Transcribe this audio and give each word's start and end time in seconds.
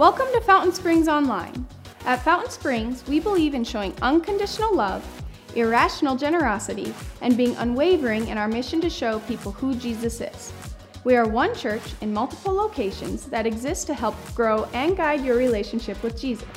Welcome 0.00 0.28
to 0.32 0.40
Fountain 0.40 0.72
Springs 0.72 1.08
Online. 1.08 1.66
At 2.06 2.24
Fountain 2.24 2.50
Springs, 2.50 3.06
we 3.06 3.20
believe 3.20 3.52
in 3.52 3.64
showing 3.64 3.92
unconditional 4.00 4.74
love, 4.74 5.04
irrational 5.54 6.16
generosity, 6.16 6.94
and 7.20 7.36
being 7.36 7.54
unwavering 7.56 8.28
in 8.28 8.38
our 8.38 8.48
mission 8.48 8.80
to 8.80 8.88
show 8.88 9.18
people 9.18 9.52
who 9.52 9.74
Jesus 9.74 10.22
is. 10.22 10.54
We 11.04 11.16
are 11.16 11.28
one 11.28 11.54
church 11.54 11.82
in 12.00 12.14
multiple 12.14 12.54
locations 12.54 13.26
that 13.26 13.46
exist 13.46 13.88
to 13.88 13.94
help 13.94 14.16
grow 14.34 14.64
and 14.72 14.96
guide 14.96 15.22
your 15.22 15.36
relationship 15.36 16.02
with 16.02 16.18
Jesus. 16.18 16.48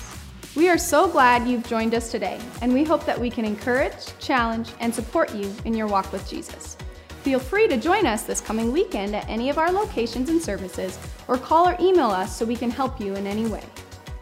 We 0.56 0.70
are 0.70 0.78
so 0.78 1.10
glad 1.10 1.46
you've 1.46 1.68
joined 1.68 1.96
us 1.96 2.12
today, 2.12 2.40
and 2.62 2.74
we 2.74 2.86
hope 2.86 3.06
that 3.06 3.20
we 3.20 3.30
can 3.30 3.44
encourage, 3.44 4.18
challenge, 4.20 4.70
and 4.80 4.96
support 4.96 5.36
you 5.36 5.54
in 5.66 5.74
your 5.74 5.88
walk 5.88 6.14
with 6.14 6.30
Jesus. 6.30 6.78
Feel 7.24 7.40
free 7.40 7.70
to 7.70 7.78
join 7.78 8.06
us 8.06 8.24
this 8.24 8.42
coming 8.42 8.74
weekend 8.74 9.16
at 9.16 9.30
any 9.30 9.50
of 9.50 9.58
our 9.58 9.72
locations 9.72 10.30
and 10.30 10.42
services, 10.42 11.00
or 11.30 11.38
call 11.38 11.70
or 11.70 11.78
email 11.80 12.10
us 12.10 12.36
so 12.36 12.44
we 12.44 12.58
can 12.58 12.70
help 12.70 13.00
you 13.00 13.16
in 13.16 13.26
any 13.26 13.46
way. 13.46 13.64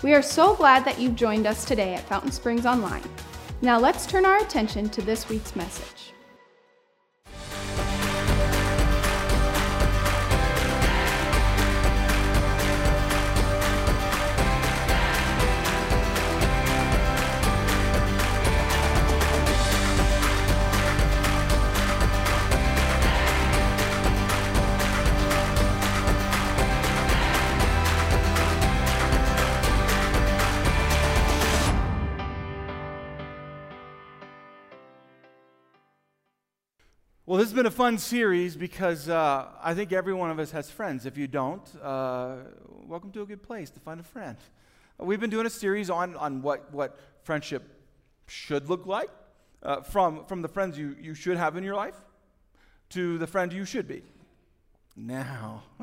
We 0.03 0.13
are 0.13 0.21
so 0.21 0.53
glad 0.55 0.85
that 0.85 0.99
you've 0.99 1.15
joined 1.15 1.47
us 1.47 1.65
today 1.65 1.95
at 1.95 2.07
Fountain 2.07 2.31
Springs 2.31 2.67
Online. 2.67 3.01
Now 3.63 3.79
let's 3.79 4.05
turn 4.05 4.23
our 4.23 4.37
attention 4.37 4.87
to 4.89 5.01
this 5.01 5.29
week's 5.29 5.55
message. 5.55 6.10
Well, 37.27 37.37
this 37.37 37.49
has 37.49 37.53
been 37.53 37.67
a 37.67 37.71
fun 37.71 37.99
series 37.99 38.55
because 38.55 39.07
uh, 39.07 39.45
I 39.61 39.75
think 39.75 39.93
every 39.93 40.13
one 40.13 40.31
of 40.31 40.39
us 40.39 40.49
has 40.51 40.71
friends. 40.71 41.05
If 41.05 41.19
you 41.19 41.27
don't, 41.27 41.61
uh, 41.79 42.37
welcome 42.87 43.11
to 43.11 43.21
a 43.21 43.27
good 43.27 43.43
place 43.43 43.69
to 43.69 43.79
find 43.79 43.99
a 43.99 44.03
friend. 44.03 44.37
We've 44.97 45.19
been 45.19 45.29
doing 45.29 45.45
a 45.45 45.51
series 45.51 45.91
on, 45.91 46.15
on 46.15 46.41
what, 46.41 46.73
what 46.73 46.97
friendship 47.21 47.61
should 48.25 48.69
look 48.69 48.87
like 48.87 49.11
uh, 49.61 49.81
from, 49.81 50.25
from 50.25 50.41
the 50.41 50.47
friends 50.47 50.79
you, 50.79 50.95
you 50.99 51.13
should 51.13 51.37
have 51.37 51.55
in 51.55 51.63
your 51.63 51.75
life 51.75 51.93
to 52.89 53.19
the 53.19 53.27
friend 53.27 53.53
you 53.53 53.65
should 53.65 53.87
be. 53.87 54.01
Now, 54.95 55.61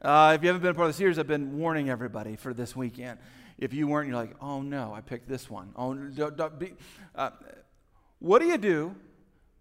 uh, 0.00 0.32
if 0.36 0.42
you 0.42 0.48
haven't 0.48 0.62
been 0.62 0.70
a 0.70 0.74
part 0.74 0.88
of 0.88 0.94
the 0.94 0.98
series, 0.98 1.18
I've 1.18 1.26
been 1.26 1.58
warning 1.58 1.90
everybody 1.90 2.34
for 2.34 2.54
this 2.54 2.74
weekend. 2.74 3.18
If 3.58 3.74
you 3.74 3.88
weren't, 3.88 4.08
you're 4.08 4.16
like, 4.16 4.34
oh 4.40 4.62
no, 4.62 4.94
I 4.94 5.02
picked 5.02 5.28
this 5.28 5.50
one. 5.50 5.72
Oh, 5.76 5.92
don't, 5.92 6.34
don't 6.34 6.58
be, 6.58 6.72
uh, 7.14 7.32
what 8.20 8.38
do 8.38 8.46
you 8.46 8.56
do 8.56 8.94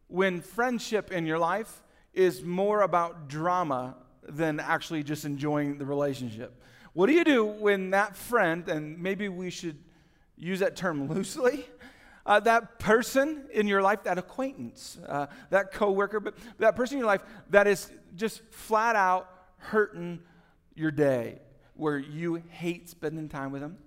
when 0.07 0.41
friendship 0.41 1.11
in 1.11 1.25
your 1.25 1.39
life 1.39 1.81
is 2.13 2.43
more 2.43 2.81
about 2.81 3.27
drama 3.27 3.95
than 4.23 4.59
actually 4.59 5.03
just 5.03 5.25
enjoying 5.25 5.77
the 5.77 5.85
relationship? 5.85 6.61
What 6.93 7.07
do 7.07 7.13
you 7.13 7.23
do 7.23 7.45
when 7.45 7.89
that 7.89 8.15
friend, 8.15 8.67
and 8.69 8.97
maybe 8.99 9.27
we 9.27 9.49
should 9.49 9.77
use 10.37 10.59
that 10.59 10.75
term 10.75 11.09
loosely, 11.09 11.65
uh, 12.25 12.39
that 12.41 12.79
person 12.79 13.45
in 13.51 13.67
your 13.67 13.81
life, 13.81 14.03
that 14.03 14.17
acquaintance, 14.17 14.97
uh, 15.07 15.27
that 15.49 15.71
coworker, 15.71 16.19
but 16.19 16.35
that 16.57 16.75
person 16.75 16.95
in 16.95 16.99
your 16.99 17.07
life 17.07 17.21
that 17.49 17.67
is 17.67 17.91
just 18.15 18.41
flat 18.51 18.95
out 18.95 19.29
hurting 19.57 20.19
your 20.73 20.91
day, 20.91 21.39
where 21.75 21.97
you 21.97 22.35
hate 22.49 22.89
spending 22.89 23.29
time 23.29 23.51
with 23.51 23.61
them? 23.61 23.77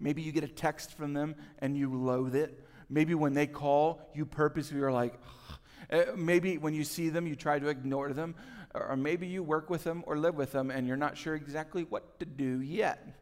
Maybe 0.00 0.22
you 0.22 0.32
get 0.32 0.44
a 0.44 0.48
text 0.48 0.92
from 0.94 1.12
them 1.12 1.36
and 1.60 1.76
you 1.76 1.94
loathe 1.94 2.34
it. 2.34 2.63
Maybe 2.94 3.16
when 3.16 3.34
they 3.34 3.48
call, 3.48 4.00
you 4.14 4.24
purposely 4.24 4.80
are 4.80 4.92
like, 4.92 5.14
uh, 5.90 6.04
maybe 6.16 6.58
when 6.58 6.74
you 6.74 6.84
see 6.84 7.08
them, 7.08 7.26
you 7.26 7.34
try 7.34 7.58
to 7.58 7.66
ignore 7.66 8.12
them. 8.12 8.36
Or 8.72 8.96
maybe 8.96 9.26
you 9.26 9.42
work 9.42 9.68
with 9.68 9.82
them 9.82 10.04
or 10.06 10.16
live 10.16 10.36
with 10.36 10.52
them 10.52 10.70
and 10.70 10.86
you're 10.86 10.96
not 10.96 11.16
sure 11.16 11.34
exactly 11.34 11.82
what 11.82 12.20
to 12.20 12.24
do 12.24 12.60
yet. 12.60 13.20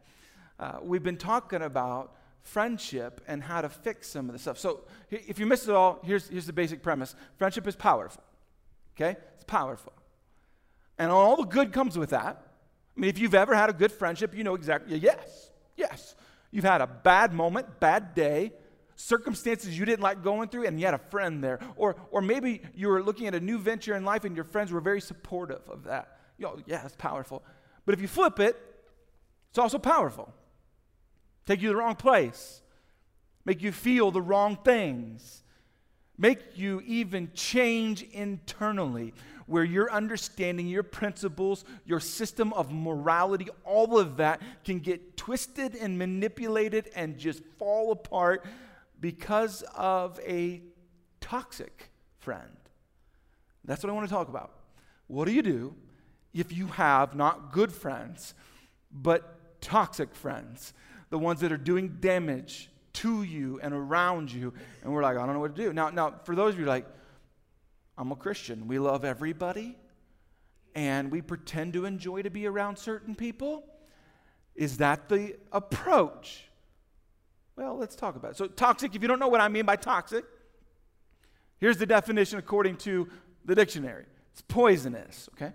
Uh, 0.59 0.77
we've 0.83 1.01
been 1.01 1.17
talking 1.17 1.63
about 1.63 2.15
friendship 2.43 3.19
and 3.27 3.41
how 3.41 3.61
to 3.61 3.69
fix 3.69 4.07
some 4.09 4.29
of 4.29 4.33
the 4.33 4.39
stuff. 4.39 4.59
So 4.59 4.81
if 5.09 5.39
you 5.39 5.47
missed 5.47 5.67
it 5.67 5.73
all, 5.73 5.99
here's, 6.03 6.29
here's 6.29 6.45
the 6.45 6.53
basic 6.53 6.83
premise 6.83 7.15
friendship 7.37 7.67
is 7.67 7.75
powerful. 7.75 8.23
Okay? 8.95 9.17
It's 9.33 9.43
powerful. 9.45 9.93
And 10.99 11.11
all 11.11 11.35
the 11.35 11.45
good 11.45 11.73
comes 11.73 11.97
with 11.97 12.11
that. 12.11 12.45
I 12.95 12.99
mean, 12.99 13.09
if 13.09 13.17
you've 13.17 13.33
ever 13.33 13.55
had 13.55 13.71
a 13.71 13.73
good 13.73 13.91
friendship, 13.91 14.35
you 14.35 14.43
know 14.43 14.53
exactly, 14.53 14.99
yes, 14.99 15.49
yes. 15.75 16.13
You've 16.51 16.63
had 16.63 16.81
a 16.81 16.87
bad 16.87 17.33
moment, 17.33 17.79
bad 17.79 18.13
day, 18.13 18.53
circumstances 19.03 19.77
you 19.77 19.83
didn't 19.85 20.01
like 20.01 20.23
going 20.23 20.47
through, 20.47 20.65
and 20.65 20.79
you 20.79 20.85
had 20.85 20.93
a 20.93 21.09
friend 21.09 21.43
there. 21.43 21.59
Or, 21.75 21.95
or 22.09 22.21
maybe 22.21 22.61
you 22.73 22.87
were 22.87 23.03
looking 23.03 23.27
at 23.27 23.35
a 23.35 23.39
new 23.39 23.57
venture 23.57 23.95
in 23.95 24.05
life 24.05 24.23
and 24.23 24.35
your 24.35 24.45
friends 24.45 24.71
were 24.71 24.79
very 24.79 25.01
supportive 25.01 25.67
of 25.69 25.83
that. 25.83 26.19
You 26.37 26.45
know, 26.45 26.59
yeah, 26.65 26.85
it's 26.85 26.95
powerful. 26.95 27.43
But 27.85 27.93
if 27.93 28.01
you 28.01 28.07
flip 28.07 28.39
it, 28.39 28.55
it's 29.49 29.59
also 29.59 29.77
powerful. 29.77 30.33
Take 31.45 31.61
you 31.61 31.69
to 31.69 31.73
the 31.73 31.79
wrong 31.79 31.95
place, 31.95 32.61
make 33.43 33.61
you 33.61 33.73
feel 33.73 34.11
the 34.11 34.21
wrong 34.21 34.57
things, 34.63 35.43
make 36.17 36.39
you 36.55 36.81
even 36.85 37.29
change 37.33 38.03
internally 38.03 39.13
where 39.45 39.65
your 39.65 39.91
understanding, 39.91 40.67
your 40.67 40.83
principles, 40.83 41.65
your 41.85 41.99
system 41.99 42.53
of 42.53 42.71
morality, 42.71 43.49
all 43.65 43.99
of 43.99 44.15
that 44.15 44.41
can 44.63 44.79
get 44.79 45.17
twisted 45.17 45.75
and 45.75 45.99
manipulated 45.99 46.89
and 46.95 47.17
just 47.17 47.43
fall 47.59 47.91
apart 47.91 48.45
because 49.03 49.65
of 49.75 50.17
a 50.25 50.61
toxic 51.19 51.89
friend. 52.19 52.55
That's 53.65 53.83
what 53.83 53.89
I 53.89 53.93
want 53.93 54.07
to 54.07 54.13
talk 54.13 54.29
about. 54.29 54.53
What 55.07 55.25
do 55.25 55.33
you 55.33 55.41
do 55.41 55.75
if 56.33 56.53
you 56.53 56.67
have 56.67 57.13
not 57.13 57.51
good 57.51 57.73
friends, 57.73 58.33
but 58.93 59.59
toxic 59.59 60.15
friends? 60.15 60.73
The 61.09 61.19
ones 61.19 61.41
that 61.41 61.51
are 61.51 61.57
doing 61.57 61.97
damage 61.99 62.69
to 62.93 63.23
you 63.23 63.59
and 63.61 63.73
around 63.73 64.31
you. 64.31 64.53
And 64.83 64.93
we're 64.93 65.03
like, 65.03 65.17
I 65.17 65.25
don't 65.25 65.33
know 65.33 65.41
what 65.41 65.53
to 65.53 65.61
do. 65.61 65.73
Now, 65.73 65.89
now 65.89 66.21
for 66.23 66.33
those 66.33 66.53
of 66.53 66.61
you 66.61 66.65
like, 66.65 66.85
I'm 67.97 68.09
a 68.13 68.15
Christian. 68.15 68.69
We 68.69 68.79
love 68.79 69.03
everybody 69.03 69.75
and 70.75 71.11
we 71.11 71.21
pretend 71.21 71.73
to 71.73 71.83
enjoy 71.83 72.21
to 72.21 72.29
be 72.29 72.47
around 72.47 72.77
certain 72.77 73.15
people. 73.15 73.65
Is 74.55 74.77
that 74.77 75.09
the 75.09 75.35
approach? 75.51 76.45
Well, 77.55 77.77
let's 77.77 77.95
talk 77.95 78.15
about 78.15 78.31
it. 78.31 78.37
So, 78.37 78.47
toxic, 78.47 78.95
if 78.95 79.01
you 79.01 79.07
don't 79.07 79.19
know 79.19 79.27
what 79.27 79.41
I 79.41 79.47
mean 79.47 79.65
by 79.65 79.75
toxic, 79.75 80.25
here's 81.59 81.77
the 81.77 81.85
definition 81.85 82.39
according 82.39 82.77
to 82.77 83.07
the 83.45 83.55
dictionary 83.55 84.05
it's 84.31 84.41
poisonous, 84.41 85.29
okay? 85.35 85.53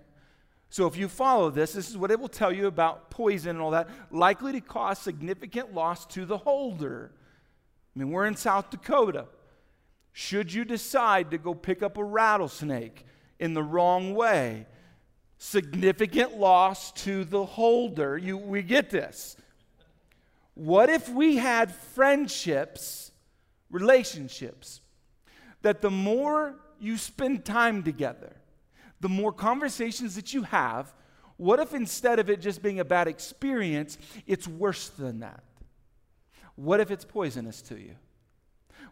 So, 0.69 0.87
if 0.87 0.95
you 0.95 1.07
follow 1.07 1.49
this, 1.49 1.73
this 1.73 1.89
is 1.89 1.97
what 1.97 2.11
it 2.11 2.19
will 2.19 2.29
tell 2.29 2.53
you 2.53 2.67
about 2.67 3.09
poison 3.09 3.51
and 3.51 3.59
all 3.59 3.71
that, 3.71 3.89
likely 4.11 4.53
to 4.53 4.61
cause 4.61 4.99
significant 4.99 5.73
loss 5.73 6.05
to 6.07 6.25
the 6.25 6.37
holder. 6.37 7.11
I 7.95 7.99
mean, 7.99 8.11
we're 8.11 8.27
in 8.27 8.35
South 8.35 8.69
Dakota. 8.69 9.25
Should 10.13 10.53
you 10.53 10.63
decide 10.63 11.31
to 11.31 11.37
go 11.37 11.53
pick 11.53 11.83
up 11.83 11.97
a 11.97 12.03
rattlesnake 12.03 13.05
in 13.39 13.53
the 13.53 13.63
wrong 13.63 14.15
way, 14.15 14.67
significant 15.37 16.37
loss 16.37 16.91
to 16.91 17.23
the 17.23 17.45
holder, 17.45 18.17
you, 18.17 18.37
we 18.37 18.61
get 18.61 18.89
this. 18.89 19.35
What 20.59 20.89
if 20.89 21.07
we 21.07 21.37
had 21.37 21.73
friendships, 21.73 23.13
relationships, 23.71 24.81
that 25.61 25.81
the 25.81 25.89
more 25.89 26.55
you 26.81 26.97
spend 26.97 27.45
time 27.45 27.81
together, 27.81 28.35
the 28.99 29.07
more 29.07 29.31
conversations 29.31 30.15
that 30.15 30.33
you 30.33 30.43
have, 30.43 30.93
what 31.37 31.61
if 31.61 31.73
instead 31.73 32.19
of 32.19 32.29
it 32.29 32.41
just 32.41 32.61
being 32.61 32.81
a 32.81 32.83
bad 32.83 33.07
experience, 33.07 33.97
it's 34.27 34.49
worse 34.49 34.89
than 34.89 35.21
that? 35.21 35.45
What 36.57 36.81
if 36.81 36.91
it's 36.91 37.05
poisonous 37.05 37.61
to 37.61 37.79
you? 37.79 37.95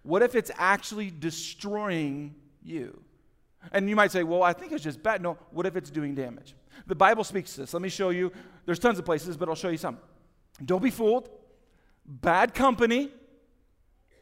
What 0.03 0.21
if 0.21 0.35
it's 0.35 0.51
actually 0.55 1.11
destroying 1.11 2.35
you? 2.63 2.97
And 3.73 3.89
you 3.89 3.97
might 3.97 4.13
say, 4.13 4.23
well, 4.23 4.41
I 4.41 4.53
think 4.53 4.71
it's 4.71 4.85
just 4.85 5.03
bad. 5.03 5.21
No, 5.21 5.37
what 5.51 5.65
if 5.65 5.75
it's 5.75 5.89
doing 5.89 6.15
damage? 6.15 6.55
The 6.85 6.95
Bible 6.95 7.25
speaks 7.25 7.55
to 7.55 7.61
this. 7.61 7.73
Let 7.73 7.81
me 7.81 7.89
show 7.89 8.11
you. 8.11 8.31
There's 8.65 8.79
tons 8.79 8.99
of 8.99 9.03
places, 9.03 9.35
but 9.35 9.49
I'll 9.49 9.55
show 9.55 9.67
you 9.67 9.77
some. 9.77 9.97
Don't 10.63 10.81
be 10.81 10.91
fooled 10.91 11.29
bad 12.07 12.53
company. 12.53 13.11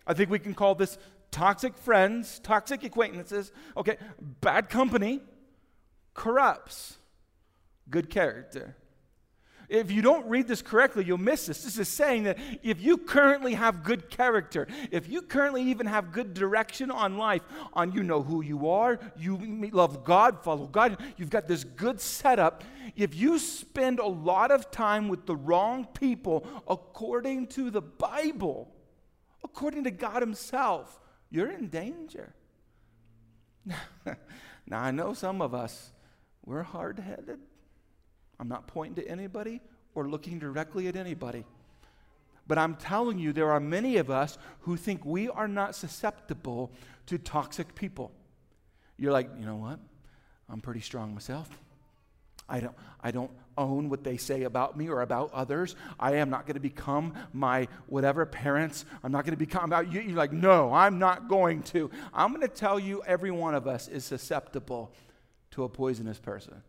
I 0.07 0.13
think 0.13 0.29
we 0.29 0.39
can 0.39 0.53
call 0.53 0.75
this 0.75 0.97
toxic 1.31 1.77
friends, 1.77 2.39
toxic 2.39 2.83
acquaintances. 2.83 3.51
Okay, 3.75 3.97
bad 4.41 4.69
company 4.69 5.21
corrupts 6.13 6.97
good 7.89 8.09
character. 8.09 8.75
If 9.69 9.91
you 9.91 10.01
don't 10.01 10.25
read 10.27 10.47
this 10.47 10.61
correctly, 10.61 11.03
you'll 11.05 11.17
miss 11.17 11.47
this. 11.47 11.63
This 11.63 11.77
is 11.77 11.87
saying 11.87 12.23
that 12.23 12.37
if 12.61 12.81
you 12.81 12.97
currently 12.97 13.55
have 13.55 13.83
good 13.83 14.09
character, 14.09 14.67
if 14.91 15.07
you 15.09 15.21
currently 15.21 15.63
even 15.63 15.87
have 15.87 16.11
good 16.11 16.33
direction 16.33 16.91
on 16.91 17.17
life, 17.17 17.41
on 17.73 17.91
you 17.91 18.03
know 18.03 18.21
who 18.21 18.41
you 18.41 18.69
are, 18.69 18.99
you 19.17 19.69
love 19.71 20.03
God, 20.03 20.43
follow 20.43 20.67
God, 20.67 21.01
you've 21.17 21.29
got 21.29 21.47
this 21.47 21.63
good 21.63 21.99
setup. 21.99 22.63
If 22.95 23.15
you 23.15 23.39
spend 23.39 23.99
a 23.99 24.07
lot 24.07 24.51
of 24.51 24.71
time 24.71 25.07
with 25.07 25.25
the 25.25 25.35
wrong 25.35 25.85
people 25.85 26.45
according 26.67 27.47
to 27.47 27.71
the 27.71 27.81
Bible, 27.81 28.71
according 29.43 29.83
to 29.85 29.91
God 29.91 30.21
Himself, 30.21 30.99
you're 31.29 31.51
in 31.51 31.69
danger. 31.69 32.33
now, 34.67 34.81
I 34.81 34.91
know 34.91 35.13
some 35.13 35.41
of 35.41 35.53
us, 35.53 35.91
we're 36.45 36.63
hard 36.63 36.99
headed. 36.99 37.39
I'm 38.39 38.47
not 38.47 38.67
pointing 38.67 39.03
to 39.03 39.09
anybody 39.09 39.61
or 39.93 40.07
looking 40.07 40.39
directly 40.39 40.87
at 40.87 40.95
anybody. 40.95 41.45
But 42.47 42.57
I'm 42.57 42.75
telling 42.75 43.17
you, 43.17 43.33
there 43.33 43.51
are 43.51 43.59
many 43.59 43.97
of 43.97 44.11
us 44.11 44.37
who 44.61 44.77
think 44.77 45.03
we 45.05 45.29
are 45.29 45.47
not 45.47 45.75
susceptible 45.75 46.71
to 47.07 47.17
toxic 47.17 47.73
people. 47.75 48.11
You're 48.97 49.11
like, 49.11 49.29
you 49.39 49.45
know 49.45 49.55
what? 49.55 49.79
I'm 50.49 50.61
pretty 50.61 50.81
strong 50.81 51.13
myself. 51.13 51.49
I 52.47 52.59
don't, 52.59 52.75
I 53.01 53.09
don't 53.09 53.31
own 53.57 53.89
what 53.89 54.03
they 54.03 54.17
say 54.17 54.43
about 54.43 54.77
me 54.77 54.89
or 54.89 55.01
about 55.01 55.31
others. 55.33 55.75
I 55.99 56.15
am 56.15 56.29
not 56.29 56.45
going 56.45 56.55
to 56.55 56.59
become 56.59 57.15
my 57.33 57.67
whatever 57.87 58.25
parents. 58.25 58.85
I'm 59.03 59.11
not 59.11 59.25
going 59.25 59.33
to 59.33 59.37
become 59.37 59.63
about 59.63 59.91
you. 59.91 60.01
You're 60.01 60.17
like, 60.17 60.31
no, 60.31 60.71
I'm 60.71 60.99
not 60.99 61.27
going 61.27 61.63
to. 61.63 61.89
I'm 62.13 62.29
going 62.29 62.41
to 62.41 62.47
tell 62.47 62.77
you 62.77 63.01
every 63.07 63.31
one 63.31 63.55
of 63.55 63.67
us 63.67 63.87
is 63.87 64.05
susceptible 64.05 64.91
to 65.51 65.63
a 65.63 65.69
poisonous 65.69 66.19
person. 66.19 66.61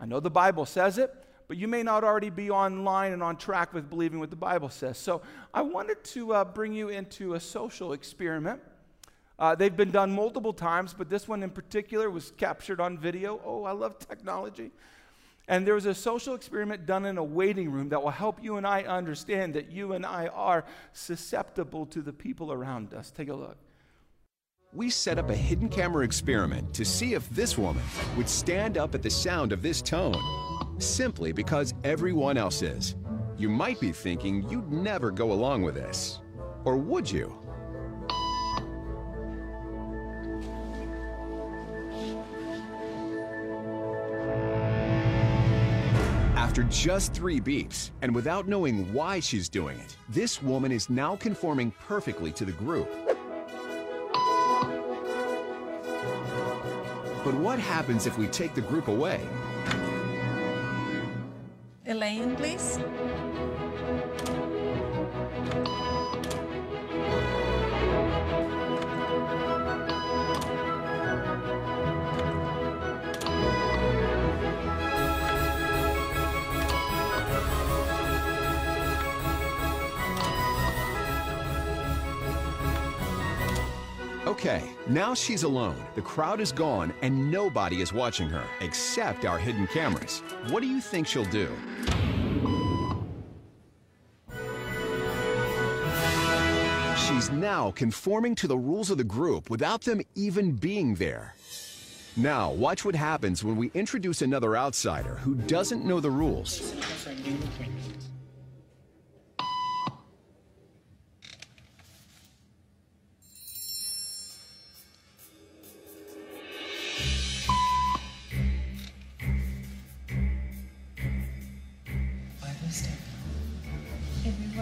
I 0.00 0.06
know 0.06 0.20
the 0.20 0.30
Bible 0.30 0.66
says 0.66 0.98
it, 0.98 1.12
but 1.48 1.56
you 1.56 1.66
may 1.66 1.82
not 1.82 2.04
already 2.04 2.30
be 2.30 2.50
online 2.50 3.12
and 3.12 3.22
on 3.22 3.36
track 3.36 3.72
with 3.72 3.88
believing 3.88 4.20
what 4.20 4.30
the 4.30 4.36
Bible 4.36 4.68
says. 4.68 4.98
So 4.98 5.22
I 5.52 5.62
wanted 5.62 6.04
to 6.04 6.34
uh, 6.34 6.44
bring 6.44 6.72
you 6.72 6.90
into 6.90 7.34
a 7.34 7.40
social 7.40 7.92
experiment. 7.92 8.60
Uh, 9.38 9.54
they've 9.54 9.76
been 9.76 9.90
done 9.90 10.12
multiple 10.12 10.52
times, 10.52 10.94
but 10.96 11.08
this 11.08 11.26
one 11.26 11.42
in 11.42 11.50
particular 11.50 12.10
was 12.10 12.32
captured 12.36 12.80
on 12.80 12.98
video. 12.98 13.40
Oh, 13.44 13.64
I 13.64 13.72
love 13.72 13.98
technology. 13.98 14.70
And 15.48 15.66
there 15.66 15.74
was 15.74 15.86
a 15.86 15.94
social 15.94 16.34
experiment 16.34 16.84
done 16.84 17.06
in 17.06 17.16
a 17.16 17.24
waiting 17.24 17.70
room 17.70 17.88
that 17.88 18.02
will 18.02 18.10
help 18.10 18.42
you 18.42 18.58
and 18.58 18.66
I 18.66 18.82
understand 18.82 19.54
that 19.54 19.72
you 19.72 19.94
and 19.94 20.04
I 20.04 20.26
are 20.26 20.64
susceptible 20.92 21.86
to 21.86 22.02
the 22.02 22.12
people 22.12 22.52
around 22.52 22.92
us. 22.92 23.10
Take 23.10 23.30
a 23.30 23.34
look. 23.34 23.56
We 24.74 24.90
set 24.90 25.18
up 25.18 25.30
a 25.30 25.34
hidden 25.34 25.70
camera 25.70 26.04
experiment 26.04 26.74
to 26.74 26.84
see 26.84 27.14
if 27.14 27.26
this 27.30 27.56
woman 27.56 27.82
would 28.18 28.28
stand 28.28 28.76
up 28.76 28.94
at 28.94 29.02
the 29.02 29.08
sound 29.08 29.50
of 29.50 29.62
this 29.62 29.80
tone, 29.80 30.14
simply 30.78 31.32
because 31.32 31.72
everyone 31.84 32.36
else 32.36 32.60
is. 32.60 32.94
You 33.38 33.48
might 33.48 33.80
be 33.80 33.92
thinking 33.92 34.46
you'd 34.50 34.70
never 34.70 35.10
go 35.10 35.32
along 35.32 35.62
with 35.62 35.74
this. 35.74 36.20
Or 36.66 36.76
would 36.76 37.10
you? 37.10 37.34
After 46.36 46.62
just 46.64 47.14
three 47.14 47.40
beeps, 47.40 47.92
and 48.02 48.14
without 48.14 48.46
knowing 48.46 48.92
why 48.92 49.20
she's 49.20 49.48
doing 49.48 49.78
it, 49.78 49.96
this 50.10 50.42
woman 50.42 50.70
is 50.70 50.90
now 50.90 51.16
conforming 51.16 51.70
perfectly 51.86 52.32
to 52.32 52.44
the 52.44 52.52
group. 52.52 53.17
But 57.24 57.34
what 57.34 57.58
happens 57.58 58.06
if 58.06 58.16
we 58.16 58.26
take 58.28 58.54
the 58.54 58.60
group 58.60 58.88
away? 58.88 59.20
Elaine, 61.86 62.36
please. 62.36 62.78
Okay, 84.38 84.62
now 84.88 85.14
she's 85.14 85.42
alone. 85.42 85.74
The 85.96 86.00
crowd 86.00 86.38
is 86.38 86.52
gone 86.52 86.94
and 87.02 87.28
nobody 87.28 87.80
is 87.80 87.92
watching 87.92 88.28
her 88.28 88.44
except 88.60 89.24
our 89.24 89.36
hidden 89.36 89.66
cameras. 89.66 90.22
What 90.50 90.60
do 90.60 90.68
you 90.68 90.80
think 90.80 91.08
she'll 91.08 91.24
do? 91.24 91.50
She's 96.96 97.32
now 97.32 97.72
conforming 97.72 98.36
to 98.36 98.46
the 98.46 98.56
rules 98.56 98.90
of 98.90 98.98
the 98.98 99.02
group 99.02 99.50
without 99.50 99.80
them 99.80 100.02
even 100.14 100.52
being 100.52 100.94
there. 100.94 101.34
Now, 102.16 102.52
watch 102.52 102.84
what 102.84 102.94
happens 102.94 103.42
when 103.42 103.56
we 103.56 103.72
introduce 103.74 104.22
another 104.22 104.56
outsider 104.56 105.16
who 105.16 105.34
doesn't 105.34 105.84
know 105.84 105.98
the 105.98 106.12
rules. 106.12 106.76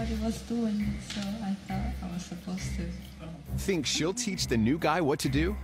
Everybody 0.08 0.24
was 0.24 0.42
doing 0.42 0.94
so 1.08 1.20
I 1.20 1.56
thought 1.66 2.08
I 2.08 2.14
was 2.14 2.24
supposed 2.24 2.76
to. 2.76 2.86
Think 3.58 3.86
she'll 3.86 4.14
teach 4.14 4.46
the 4.46 4.56
new 4.56 4.78
guy 4.78 5.00
what 5.00 5.18
to 5.18 5.28
do? 5.28 5.56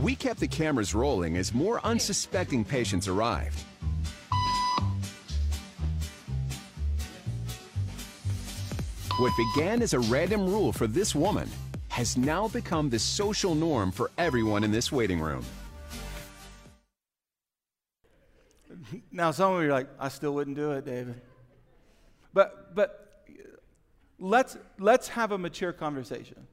We 0.00 0.14
kept 0.14 0.38
the 0.38 0.46
cameras 0.46 0.94
rolling 0.94 1.36
as 1.36 1.52
more 1.52 1.84
unsuspecting 1.84 2.64
patients 2.64 3.08
arrived. 3.08 3.64
What 9.22 9.36
began 9.36 9.82
as 9.82 9.94
a 9.94 10.00
random 10.00 10.48
rule 10.48 10.72
for 10.72 10.88
this 10.88 11.14
woman 11.14 11.48
has 11.90 12.16
now 12.16 12.48
become 12.48 12.90
the 12.90 12.98
social 12.98 13.54
norm 13.54 13.92
for 13.92 14.10
everyone 14.18 14.64
in 14.64 14.72
this 14.72 14.90
waiting 14.90 15.20
room. 15.20 15.44
Now, 19.12 19.30
some 19.30 19.52
of 19.52 19.62
you 19.62 19.68
are 19.68 19.72
like, 19.72 19.86
I 20.00 20.08
still 20.08 20.34
wouldn't 20.34 20.56
do 20.56 20.72
it, 20.72 20.84
David. 20.84 21.20
But, 22.34 22.74
but 22.74 23.22
let's, 24.18 24.56
let's 24.80 25.06
have 25.06 25.30
a 25.30 25.38
mature 25.38 25.72
conversation. 25.72 26.44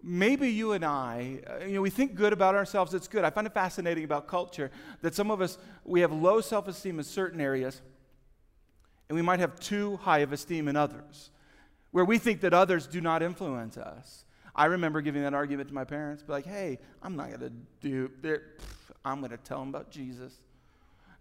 Maybe 0.00 0.50
you 0.50 0.70
and 0.70 0.84
I, 0.84 1.40
uh, 1.50 1.64
you 1.64 1.74
know, 1.74 1.80
we 1.82 1.90
think 1.90 2.14
good 2.14 2.32
about 2.32 2.54
ourselves. 2.54 2.94
It's 2.94 3.08
good. 3.08 3.24
I 3.24 3.30
find 3.30 3.44
it 3.44 3.54
fascinating 3.54 4.04
about 4.04 4.28
culture 4.28 4.70
that 5.02 5.16
some 5.16 5.32
of 5.32 5.40
us, 5.40 5.58
we 5.84 6.02
have 6.02 6.12
low 6.12 6.40
self 6.40 6.68
esteem 6.68 7.00
in 7.00 7.04
certain 7.04 7.40
areas, 7.40 7.82
and 9.08 9.16
we 9.16 9.22
might 9.22 9.40
have 9.40 9.58
too 9.58 9.96
high 9.96 10.20
of 10.20 10.32
esteem 10.32 10.68
in 10.68 10.76
others, 10.76 11.30
where 11.90 12.04
we 12.04 12.18
think 12.18 12.40
that 12.40 12.54
others 12.54 12.86
do 12.86 13.00
not 13.00 13.22
influence 13.22 13.76
us. 13.76 14.24
I 14.54 14.66
remember 14.66 15.00
giving 15.00 15.22
that 15.22 15.34
argument 15.34 15.68
to 15.68 15.74
my 15.74 15.84
parents, 15.84 16.22
be 16.22 16.32
like, 16.32 16.46
hey, 16.46 16.78
I'm 17.02 17.16
not 17.16 17.28
going 17.28 17.40
to 17.40 17.52
do, 17.80 18.10
I'm 19.04 19.20
going 19.20 19.30
to 19.30 19.36
tell 19.36 19.60
them 19.60 19.68
about 19.68 19.90
Jesus. 19.90 20.34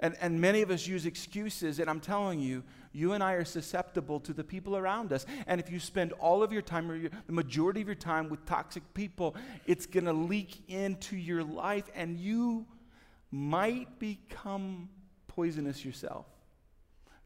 And, 0.02 0.16
and 0.22 0.40
many 0.40 0.62
of 0.62 0.72
us 0.72 0.88
use 0.88 1.06
excuses, 1.06 1.80
and 1.80 1.90
I'm 1.90 2.00
telling 2.00 2.40
you, 2.40 2.64
you 2.94 3.14
and 3.14 3.22
I 3.22 3.34
are 3.34 3.44
susceptible 3.44 4.20
to 4.22 4.34
the 4.34 4.44
people 4.44 4.78
around 4.78 5.12
us. 5.12 5.26
And 5.46 5.60
if 5.60 5.70
you 5.70 5.80
spend 5.80 6.14
all 6.14 6.42
of 6.42 6.54
your 6.54 6.62
time, 6.62 6.90
or 6.90 6.96
your, 6.96 7.12
the 7.28 7.34
majority 7.34 7.82
of 7.82 7.88
your 7.88 7.96
time 7.96 8.30
with 8.30 8.46
toxic 8.46 8.94
people, 8.94 9.36
it's 9.68 9.86
going 9.86 10.06
to 10.06 10.14
leak 10.14 10.64
into 10.70 11.18
your 11.18 11.44
life, 11.44 11.90
and 11.96 12.18
you 12.18 12.66
might 13.30 14.00
become 14.00 14.90
poisonous 15.28 15.84
yourself. 15.84 16.26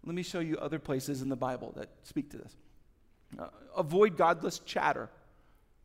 Let 0.04 0.16
me 0.16 0.24
show 0.24 0.40
you 0.40 0.58
other 0.58 0.80
places 0.80 1.22
in 1.22 1.30
the 1.30 1.36
Bible 1.36 1.74
that 1.78 1.90
speak 2.02 2.32
to 2.32 2.38
this. 2.38 2.56
Uh, 3.38 3.48
avoid 3.76 4.18
godless 4.18 4.60
chatter. 4.60 5.10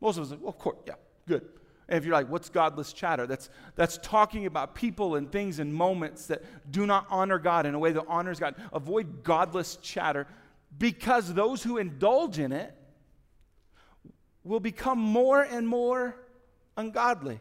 Most 0.01 0.17
of 0.17 0.31
us, 0.31 0.37
well, 0.39 0.49
of 0.49 0.57
course, 0.57 0.77
yeah, 0.87 0.93
good. 1.27 1.45
And 1.87 1.97
if 1.97 2.05
you're 2.05 2.13
like, 2.13 2.29
what's 2.29 2.49
godless 2.49 2.93
chatter? 2.93 3.25
That's, 3.25 3.49
that's 3.75 3.97
talking 3.97 4.45
about 4.45 4.75
people 4.75 5.15
and 5.15 5.31
things 5.31 5.59
and 5.59 5.73
moments 5.73 6.27
that 6.27 6.43
do 6.71 6.85
not 6.85 7.07
honor 7.09 7.39
God 7.39 7.65
in 7.65 7.73
a 7.73 7.79
way 7.79 7.91
that 7.91 8.05
honors 8.07 8.39
God. 8.39 8.55
Avoid 8.71 9.23
godless 9.23 9.77
chatter 9.77 10.27
because 10.77 11.33
those 11.33 11.63
who 11.63 11.77
indulge 11.77 12.37
in 12.37 12.51
it 12.51 12.75
will 14.43 14.59
become 14.59 14.99
more 14.99 15.41
and 15.41 15.67
more 15.67 16.15
ungodly. 16.77 17.39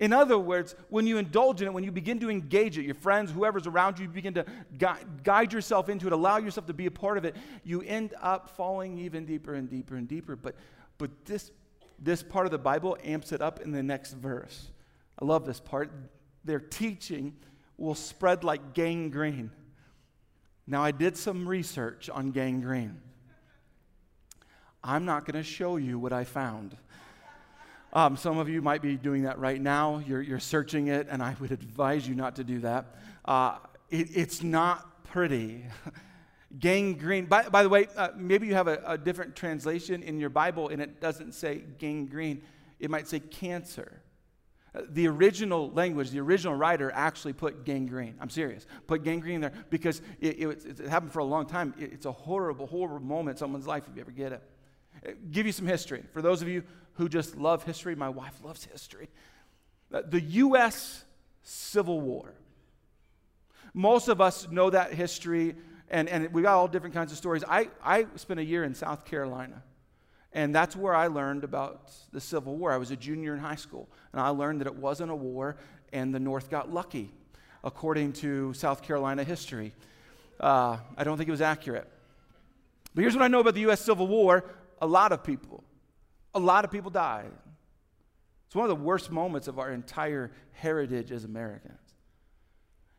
In 0.00 0.14
other 0.14 0.38
words, 0.38 0.74
when 0.88 1.06
you 1.06 1.18
indulge 1.18 1.60
in 1.60 1.68
it, 1.68 1.74
when 1.74 1.84
you 1.84 1.92
begin 1.92 2.18
to 2.20 2.30
engage 2.30 2.78
it, 2.78 2.84
your 2.84 2.94
friends, 2.94 3.30
whoever's 3.30 3.66
around 3.66 3.98
you, 3.98 4.06
you 4.06 4.10
begin 4.10 4.32
to 4.34 4.46
guide 5.22 5.52
yourself 5.52 5.90
into 5.90 6.06
it, 6.06 6.12
allow 6.14 6.38
yourself 6.38 6.66
to 6.68 6.72
be 6.72 6.86
a 6.86 6.90
part 6.90 7.18
of 7.18 7.26
it, 7.26 7.36
you 7.64 7.82
end 7.82 8.14
up 8.22 8.48
falling 8.56 8.98
even 8.98 9.26
deeper 9.26 9.54
and 9.54 9.68
deeper 9.68 9.96
and 9.96 10.08
deeper. 10.08 10.36
But, 10.36 10.56
but 10.96 11.10
this, 11.26 11.50
this 11.98 12.22
part 12.22 12.46
of 12.46 12.50
the 12.50 12.58
Bible 12.58 12.96
amps 13.04 13.30
it 13.30 13.42
up 13.42 13.60
in 13.60 13.72
the 13.72 13.82
next 13.82 14.14
verse. 14.14 14.70
I 15.20 15.26
love 15.26 15.44
this 15.44 15.60
part. 15.60 15.90
Their 16.44 16.60
teaching 16.60 17.36
will 17.76 17.94
spread 17.94 18.42
like 18.42 18.72
gangrene. 18.72 19.50
Now, 20.66 20.82
I 20.82 20.92
did 20.92 21.18
some 21.18 21.46
research 21.46 22.08
on 22.08 22.30
gangrene. 22.30 23.02
I'm 24.82 25.04
not 25.04 25.26
going 25.26 25.34
to 25.34 25.48
show 25.48 25.76
you 25.76 25.98
what 25.98 26.14
I 26.14 26.24
found. 26.24 26.74
Um, 27.92 28.16
some 28.16 28.38
of 28.38 28.48
you 28.48 28.62
might 28.62 28.82
be 28.82 28.96
doing 28.96 29.24
that 29.24 29.38
right 29.38 29.60
now. 29.60 30.02
You're, 30.06 30.22
you're 30.22 30.38
searching 30.38 30.88
it, 30.88 31.08
and 31.10 31.22
I 31.22 31.34
would 31.40 31.50
advise 31.50 32.06
you 32.06 32.14
not 32.14 32.36
to 32.36 32.44
do 32.44 32.60
that. 32.60 32.94
Uh, 33.24 33.56
it, 33.90 34.16
it's 34.16 34.42
not 34.42 35.04
pretty. 35.04 35.64
gangrene. 36.58 37.26
By, 37.26 37.48
by 37.48 37.62
the 37.62 37.68
way, 37.68 37.86
uh, 37.96 38.10
maybe 38.16 38.46
you 38.46 38.54
have 38.54 38.68
a, 38.68 38.82
a, 38.86 38.98
different 38.98 39.36
translation 39.36 40.02
in 40.02 40.18
your 40.18 40.30
Bible 40.30 40.68
and 40.68 40.82
it 40.82 41.00
doesn't 41.00 41.32
say 41.32 41.62
gangrene, 41.78 42.42
it 42.78 42.90
might 42.90 43.06
say 43.06 43.20
cancer. 43.20 44.02
Uh, 44.74 44.82
the 44.90 45.06
original 45.06 45.70
language, 45.72 46.10
the 46.10 46.20
original 46.20 46.54
writer 46.54 46.90
actually 46.92 47.32
put 47.32 47.64
gangrene. 47.64 48.14
I'm 48.20 48.30
serious. 48.30 48.66
Put 48.86 49.04
gangrene 49.04 49.40
there 49.40 49.52
because 49.68 50.00
it, 50.20 50.40
it, 50.40 50.80
it 50.80 50.88
happened 50.88 51.12
for 51.12 51.20
a 51.20 51.24
long 51.24 51.46
time. 51.46 51.74
it's 51.78 52.06
a 52.06 52.12
horrible, 52.12 52.66
horrible 52.66 53.06
moment 53.06 53.36
in 53.36 53.38
someone's 53.38 53.66
life 53.66 53.84
if 53.88 53.94
you 53.94 54.00
ever 54.00 54.12
get 54.12 54.32
it. 54.32 54.42
Uh, 55.06 55.10
give 55.30 55.46
you 55.46 55.52
some 55.52 55.66
history. 55.66 56.04
For 56.12 56.22
those 56.22 56.42
of 56.42 56.48
you 56.48 56.64
who 56.94 57.08
just 57.08 57.36
love 57.36 57.64
history. 57.64 57.94
My 57.94 58.08
wife 58.08 58.34
loves 58.44 58.64
history. 58.64 59.08
Uh, 59.92 60.02
the 60.06 60.20
U.S. 60.20 61.04
Civil 61.42 62.00
War. 62.00 62.34
Most 63.74 64.08
of 64.08 64.20
us 64.20 64.48
know 64.50 64.70
that 64.70 64.92
history, 64.92 65.54
and, 65.90 66.08
and 66.08 66.32
we 66.32 66.42
got 66.42 66.54
all 66.54 66.68
different 66.68 66.94
kinds 66.94 67.12
of 67.12 67.18
stories. 67.18 67.44
I, 67.48 67.68
I 67.82 68.06
spent 68.16 68.40
a 68.40 68.44
year 68.44 68.64
in 68.64 68.74
South 68.74 69.04
Carolina, 69.04 69.62
and 70.32 70.54
that's 70.54 70.76
where 70.76 70.94
I 70.94 71.06
learned 71.06 71.44
about 71.44 71.92
the 72.12 72.20
Civil 72.20 72.56
War. 72.56 72.72
I 72.72 72.76
was 72.76 72.90
a 72.90 72.96
junior 72.96 73.34
in 73.34 73.40
high 73.40 73.56
school, 73.56 73.88
and 74.12 74.20
I 74.20 74.28
learned 74.28 74.60
that 74.60 74.66
it 74.66 74.74
wasn't 74.74 75.10
a 75.10 75.16
war, 75.16 75.56
and 75.92 76.14
the 76.14 76.20
North 76.20 76.50
got 76.50 76.72
lucky, 76.72 77.10
according 77.62 78.12
to 78.14 78.52
South 78.54 78.82
Carolina 78.82 79.24
history. 79.24 79.72
Uh, 80.38 80.78
I 80.96 81.04
don't 81.04 81.16
think 81.16 81.28
it 81.28 81.32
was 81.32 81.42
accurate. 81.42 81.88
But 82.94 83.02
here's 83.02 83.14
what 83.14 83.22
I 83.22 83.28
know 83.28 83.40
about 83.40 83.54
the 83.54 83.60
U.S. 83.60 83.80
Civil 83.80 84.08
War 84.08 84.44
a 84.82 84.86
lot 84.86 85.12
of 85.12 85.22
people 85.22 85.62
a 86.34 86.38
lot 86.38 86.64
of 86.64 86.70
people 86.70 86.90
died. 86.90 87.32
It's 88.46 88.54
one 88.54 88.68
of 88.68 88.76
the 88.76 88.84
worst 88.84 89.10
moments 89.10 89.48
of 89.48 89.58
our 89.58 89.70
entire 89.70 90.32
heritage 90.52 91.12
as 91.12 91.24
Americans. 91.24 91.78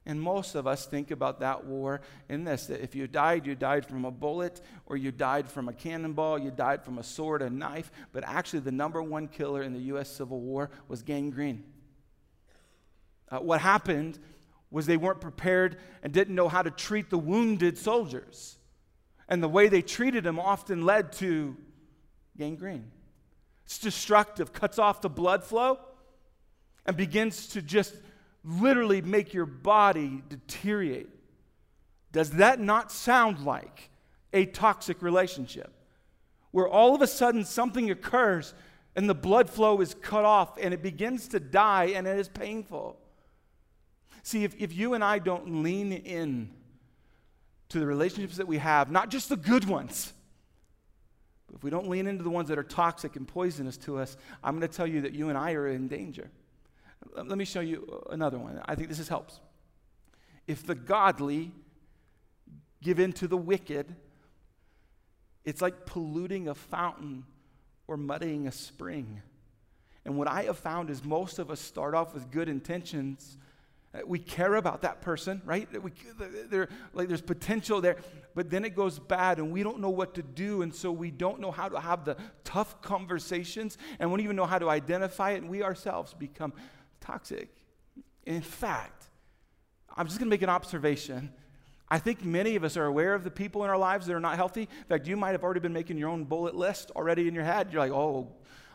And 0.05 0.19
most 0.19 0.55
of 0.55 0.65
us 0.65 0.87
think 0.87 1.11
about 1.11 1.41
that 1.41 1.65
war 1.65 2.01
in 2.27 2.43
this 2.43 2.67
that 2.67 2.81
if 2.81 2.95
you 2.95 3.05
died, 3.05 3.45
you 3.45 3.53
died 3.53 3.85
from 3.85 4.03
a 4.03 4.11
bullet, 4.11 4.59
or 4.87 4.97
you 4.97 5.11
died 5.11 5.49
from 5.49 5.69
a 5.69 5.73
cannonball, 5.73 6.39
you 6.39 6.49
died 6.49 6.83
from 6.83 6.97
a 6.97 7.03
sword, 7.03 7.41
a 7.41 7.49
knife. 7.49 7.91
But 8.11 8.23
actually, 8.25 8.61
the 8.61 8.71
number 8.71 9.03
one 9.03 9.27
killer 9.27 9.61
in 9.61 9.73
the 9.73 9.79
U.S. 9.79 10.09
Civil 10.09 10.39
War 10.39 10.71
was 10.87 11.03
gangrene. 11.03 11.63
Uh, 13.29 13.39
what 13.39 13.61
happened 13.61 14.17
was 14.71 14.85
they 14.85 14.97
weren't 14.97 15.21
prepared 15.21 15.77
and 16.01 16.11
didn't 16.11 16.33
know 16.33 16.47
how 16.47 16.61
to 16.61 16.71
treat 16.71 17.09
the 17.09 17.17
wounded 17.17 17.77
soldiers. 17.77 18.57
And 19.27 19.43
the 19.43 19.49
way 19.49 19.67
they 19.67 19.81
treated 19.81 20.23
them 20.23 20.39
often 20.39 20.83
led 20.83 21.11
to 21.13 21.55
gangrene. 22.37 22.89
It's 23.65 23.79
destructive, 23.79 24.53
cuts 24.53 24.79
off 24.79 25.01
the 25.01 25.09
blood 25.09 25.43
flow, 25.43 25.79
and 26.85 26.97
begins 26.97 27.47
to 27.49 27.61
just 27.61 27.95
literally 28.43 29.01
make 29.01 29.33
your 29.33 29.45
body 29.45 30.23
deteriorate. 30.27 31.09
Does 32.11 32.31
that 32.31 32.59
not 32.59 32.91
sound 32.91 33.45
like 33.45 33.89
a 34.33 34.45
toxic 34.45 35.01
relationship? 35.01 35.71
Where 36.51 36.67
all 36.67 36.93
of 36.93 37.01
a 37.01 37.07
sudden 37.07 37.45
something 37.45 37.89
occurs 37.89 38.53
and 38.95 39.09
the 39.09 39.15
blood 39.15 39.49
flow 39.49 39.79
is 39.79 39.93
cut 39.93 40.25
off 40.25 40.57
and 40.59 40.73
it 40.73 40.81
begins 40.81 41.29
to 41.29 41.39
die 41.39 41.93
and 41.95 42.05
it 42.05 42.17
is 42.17 42.27
painful. 42.27 42.97
See, 44.23 44.43
if, 44.43 44.59
if 44.59 44.75
you 44.75 44.93
and 44.93 45.03
I 45.03 45.19
don't 45.19 45.63
lean 45.63 45.93
in 45.93 46.51
to 47.69 47.79
the 47.79 47.85
relationships 47.85 48.37
that 48.37 48.47
we 48.47 48.57
have, 48.57 48.91
not 48.91 49.09
just 49.09 49.29
the 49.29 49.37
good 49.37 49.65
ones, 49.65 50.13
but 51.51 51.57
if 51.57 51.63
we 51.63 51.69
don't 51.69 51.89
lean 51.89 52.07
into 52.07 52.23
the 52.23 52.29
ones 52.29 52.47
that 52.47 52.57
are 52.57 52.63
toxic 52.63 53.17
and 53.17 53.27
poisonous 53.27 53.75
to 53.77 53.97
us, 53.97 54.15
I'm 54.41 54.57
going 54.57 54.69
to 54.69 54.73
tell 54.73 54.87
you 54.87 55.01
that 55.01 55.13
you 55.13 55.27
and 55.27 55.37
I 55.37 55.53
are 55.53 55.67
in 55.67 55.89
danger. 55.89 56.29
Let 57.13 57.37
me 57.37 57.45
show 57.45 57.59
you 57.59 58.03
another 58.09 58.39
one. 58.39 58.61
I 58.65 58.75
think 58.75 58.87
this 58.87 58.99
is 58.99 59.09
helps. 59.09 59.39
If 60.47 60.65
the 60.65 60.75
godly 60.75 61.51
give 62.81 62.99
in 62.99 63.11
to 63.13 63.27
the 63.27 63.37
wicked, 63.37 63.93
it's 65.43 65.61
like 65.61 65.85
polluting 65.85 66.47
a 66.47 66.55
fountain 66.55 67.25
or 67.87 67.97
muddying 67.97 68.47
a 68.47 68.51
spring. 68.51 69.21
And 70.05 70.17
what 70.17 70.27
I 70.27 70.43
have 70.43 70.57
found 70.57 70.89
is 70.89 71.03
most 71.03 71.37
of 71.37 71.51
us 71.51 71.59
start 71.59 71.93
off 71.93 72.13
with 72.13 72.31
good 72.31 72.47
intentions 72.47 73.37
Uh, 73.93 73.99
we 74.05 74.19
care 74.19 74.55
about 74.55 74.81
that 74.81 75.01
person, 75.01 75.41
right? 75.45 75.67
We, 75.81 75.91
like 76.93 77.07
there's 77.07 77.21
potential 77.21 77.81
there, 77.81 77.97
but 78.35 78.49
then 78.49 78.63
it 78.63 78.75
goes 78.75 78.99
bad 78.99 79.37
and 79.37 79.51
we 79.51 79.63
don't 79.63 79.79
know 79.79 79.89
what 79.89 80.13
to 80.15 80.21
do. 80.21 80.61
And 80.61 80.73
so 80.73 80.91
we 80.91 81.11
don't 81.11 81.39
know 81.39 81.51
how 81.51 81.69
to 81.69 81.79
have 81.79 82.05
the 82.05 82.15
tough 82.43 82.81
conversations 82.81 83.77
and 83.99 84.09
we 84.09 84.17
don't 84.17 84.23
even 84.23 84.35
know 84.35 84.45
how 84.45 84.59
to 84.59 84.69
identify 84.69 85.31
it. 85.31 85.41
And 85.41 85.49
we 85.49 85.63
ourselves 85.63 86.13
become 86.13 86.53
toxic. 87.01 87.49
In 88.25 88.41
fact, 88.41 89.07
I'm 89.95 90.07
just 90.07 90.19
going 90.19 90.29
to 90.29 90.33
make 90.33 90.41
an 90.41 90.49
observation. 90.49 91.33
I 91.89 91.99
think 91.99 92.23
many 92.23 92.55
of 92.55 92.63
us 92.63 92.77
are 92.77 92.85
aware 92.85 93.13
of 93.13 93.25
the 93.25 93.31
people 93.31 93.65
in 93.65 93.69
our 93.69 93.77
lives 93.77 94.07
that 94.07 94.13
are 94.13 94.21
not 94.21 94.37
healthy. 94.37 94.61
In 94.61 94.85
fact, 94.87 95.07
you 95.07 95.17
might 95.17 95.31
have 95.31 95.43
already 95.43 95.59
been 95.59 95.73
making 95.73 95.97
your 95.97 96.07
own 96.07 96.23
bullet 96.23 96.55
list 96.55 96.91
already 96.95 97.27
in 97.27 97.35
your 97.35 97.43
head. 97.43 97.73
You're 97.73 97.81
like, 97.81 97.91
oh, 97.91 98.31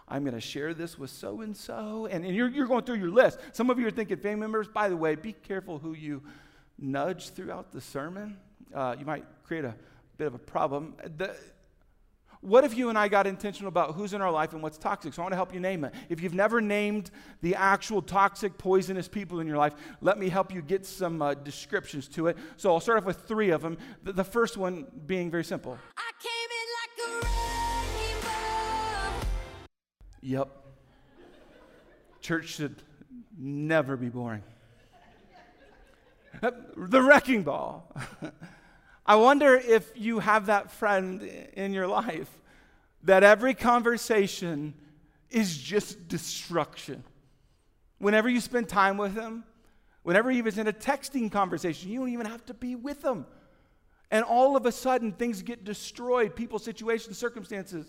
I'm 0.08 0.22
going 0.22 0.34
to 0.34 0.40
share 0.40 0.72
this 0.72 0.98
with 0.98 1.10
so 1.10 1.40
and 1.40 1.56
so. 1.56 2.06
And 2.06 2.26
you're, 2.26 2.48
you're 2.48 2.68
going 2.68 2.84
through 2.84 2.96
your 2.96 3.10
list. 3.10 3.38
Some 3.52 3.70
of 3.70 3.78
you 3.78 3.86
are 3.86 3.90
thinking, 3.90 4.16
family 4.18 4.40
members, 4.40 4.68
by 4.68 4.88
the 4.88 4.96
way, 4.96 5.14
be 5.16 5.32
careful 5.32 5.78
who 5.78 5.94
you 5.94 6.22
nudge 6.78 7.30
throughout 7.30 7.72
the 7.72 7.80
sermon. 7.80 8.36
Uh, 8.74 8.94
you 8.98 9.04
might 9.04 9.24
create 9.44 9.64
a 9.64 9.74
bit 10.16 10.26
of 10.26 10.34
a 10.34 10.38
problem. 10.38 10.94
The, 11.16 11.36
what 12.40 12.64
if 12.64 12.76
you 12.76 12.88
and 12.90 12.96
I 12.96 13.08
got 13.08 13.26
intentional 13.26 13.68
about 13.68 13.94
who's 13.94 14.12
in 14.12 14.20
our 14.20 14.30
life 14.30 14.52
and 14.52 14.62
what's 14.62 14.78
toxic? 14.78 15.12
So 15.14 15.22
I 15.22 15.24
want 15.24 15.32
to 15.32 15.36
help 15.36 15.52
you 15.52 15.58
name 15.58 15.84
it. 15.84 15.92
If 16.08 16.20
you've 16.20 16.34
never 16.34 16.60
named 16.60 17.10
the 17.40 17.56
actual 17.56 18.00
toxic, 18.00 18.56
poisonous 18.58 19.08
people 19.08 19.40
in 19.40 19.48
your 19.48 19.56
life, 19.56 19.74
let 20.00 20.18
me 20.18 20.28
help 20.28 20.54
you 20.54 20.62
get 20.62 20.86
some 20.86 21.20
uh, 21.20 21.34
descriptions 21.34 22.06
to 22.08 22.28
it. 22.28 22.36
So 22.56 22.72
I'll 22.72 22.80
start 22.80 22.98
off 22.98 23.04
with 23.04 23.22
three 23.22 23.50
of 23.50 23.62
them. 23.62 23.78
The, 24.04 24.12
the 24.12 24.24
first 24.24 24.56
one 24.56 24.86
being 25.06 25.30
very 25.30 25.44
simple. 25.44 25.76
Yep. 30.26 30.48
Church 32.20 32.46
should 32.46 32.82
never 33.38 33.96
be 33.96 34.08
boring. 34.08 34.42
the 36.40 37.00
wrecking 37.00 37.44
ball. 37.44 37.94
I 39.06 39.14
wonder 39.14 39.54
if 39.54 39.92
you 39.94 40.18
have 40.18 40.46
that 40.46 40.72
friend 40.72 41.22
in 41.52 41.72
your 41.72 41.86
life 41.86 42.28
that 43.04 43.22
every 43.22 43.54
conversation 43.54 44.74
is 45.30 45.56
just 45.56 46.08
destruction. 46.08 47.04
Whenever 47.98 48.28
you 48.28 48.40
spend 48.40 48.68
time 48.68 48.96
with 48.96 49.14
them, 49.14 49.44
whenever 50.02 50.32
he 50.32 50.42
was 50.42 50.58
in 50.58 50.66
a 50.66 50.72
texting 50.72 51.30
conversation, 51.30 51.88
you 51.88 52.00
don't 52.00 52.08
even 52.08 52.26
have 52.26 52.44
to 52.46 52.54
be 52.54 52.74
with 52.74 53.00
them. 53.00 53.26
And 54.10 54.24
all 54.24 54.56
of 54.56 54.66
a 54.66 54.72
sudden, 54.72 55.12
things 55.12 55.42
get 55.42 55.62
destroyed, 55.62 56.34
people, 56.34 56.58
situations, 56.58 57.16
circumstances. 57.16 57.86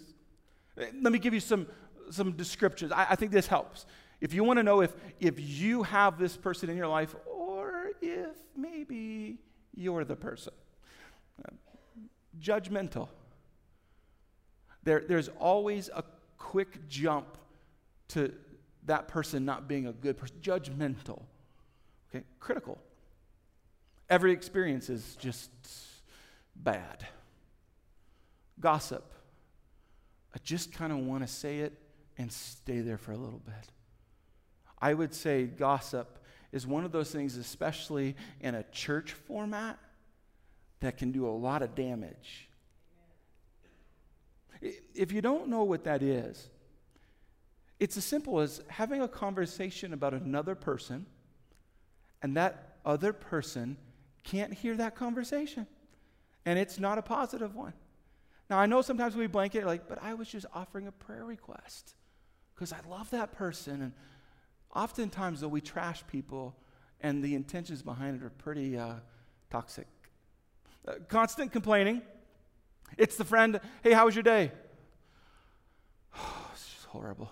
Let 0.78 1.12
me 1.12 1.18
give 1.18 1.34
you 1.34 1.40
some 1.40 1.66
some 2.10 2.32
descriptions. 2.34 2.92
I, 2.92 3.08
I 3.12 3.16
think 3.16 3.32
this 3.32 3.48
helps. 3.48 3.86
If 4.20 4.34
you 4.34 4.44
want 4.44 4.58
to 4.58 4.64
know 4.64 4.82
if, 4.82 4.94
if 5.20 5.40
you 5.40 5.84
have 5.84 6.18
this 6.18 6.36
person 6.36 6.70
in 6.70 6.78
your 6.78 6.88
life 6.88 7.16
or 7.26 7.92
if 8.02 8.36
maybe 8.56 9.38
you're 9.76 10.04
the 10.04 10.16
person, 10.16 10.54
judgmental. 12.40 13.10
There, 14.84 15.04
there's 15.08 15.30
always 15.40 15.90
a 15.94 16.04
quick 16.38 16.88
jump 16.88 17.38
to 18.10 18.34
that 18.86 19.08
person 19.08 19.46
not 19.46 19.68
being 19.68 19.88
a 19.88 19.92
good 19.94 20.18
person. 20.18 20.38
Judgmental. 20.42 21.24
Okay, 22.10 22.24
critical. 22.40 22.80
Every 24.10 24.32
experience 24.32 24.90
is 24.90 25.18
just 25.20 25.52
bad. 26.56 27.06
Gossip. 28.60 29.14
I 30.34 30.40
just 30.44 30.72
kind 30.72 30.94
of 30.94 31.00
want 31.00 31.28
to 31.28 31.28
say 31.28 31.60
it 31.60 31.74
and 32.18 32.32
stay 32.32 32.80
there 32.80 32.98
for 32.98 33.12
a 33.12 33.18
little 33.18 33.42
bit. 33.46 33.72
I 34.80 34.94
would 34.94 35.14
say 35.14 35.46
gossip 35.46 36.24
is 36.52 36.66
one 36.66 36.86
of 36.86 36.92
those 36.92 37.12
things, 37.12 37.36
especially 37.38 38.16
in 38.42 38.56
a 38.56 38.64
church 38.72 39.12
format, 39.14 39.78
that 40.80 40.98
can 40.98 41.12
do 41.12 41.28
a 41.28 41.30
lot 41.30 41.62
of 41.62 41.76
damage. 41.76 42.50
If 44.94 45.12
you 45.12 45.22
don't 45.22 45.48
know 45.48 45.64
what 45.64 45.84
that 45.84 46.04
is, 46.04 46.50
It's 47.80 47.96
as 47.96 48.06
simple 48.06 48.40
as 48.40 48.62
having 48.68 49.02
a 49.02 49.08
conversation 49.08 49.94
about 49.94 50.14
another 50.14 50.56
person, 50.56 51.06
and 52.22 52.36
that 52.36 52.78
other 52.86 53.14
person 53.14 53.78
can't 54.24 54.54
hear 54.54 54.76
that 54.78 54.96
conversation. 54.96 55.68
And 56.46 56.58
it's 56.58 56.80
not 56.80 56.98
a 56.98 57.02
positive 57.02 57.56
one. 57.56 57.74
Now, 58.50 58.58
I 58.58 58.66
know 58.66 58.82
sometimes 58.82 59.16
we 59.16 59.28
blanket, 59.28 59.66
like, 59.66 59.88
but 59.88 60.02
I 60.02 60.16
was 60.16 60.28
just 60.28 60.46
offering 60.54 60.88
a 60.88 60.92
prayer 60.92 61.26
request 61.26 61.94
because 62.58 62.74
I 62.74 62.80
love 62.90 63.10
that 63.12 63.34
person. 63.34 63.82
And 63.82 63.94
oftentimes, 64.76 65.42
though, 65.42 65.48
we 65.48 65.62
trash 65.62 66.04
people, 66.08 66.56
and 67.02 67.24
the 67.24 67.36
intentions 67.36 67.84
behind 67.84 68.20
it 68.20 68.26
are 68.26 68.32
pretty 68.32 68.78
uh, 68.78 68.96
toxic. 69.52 69.88
Uh, 70.88 70.94
constant 71.08 71.52
complaining. 71.52 72.02
It's 72.98 73.16
the 73.16 73.26
friend, 73.26 73.60
hey, 73.84 73.94
how 73.94 74.06
was 74.06 74.16
your 74.16 74.24
day? 74.24 74.52
it's 76.54 76.68
just 76.68 76.86
horrible. 76.88 77.32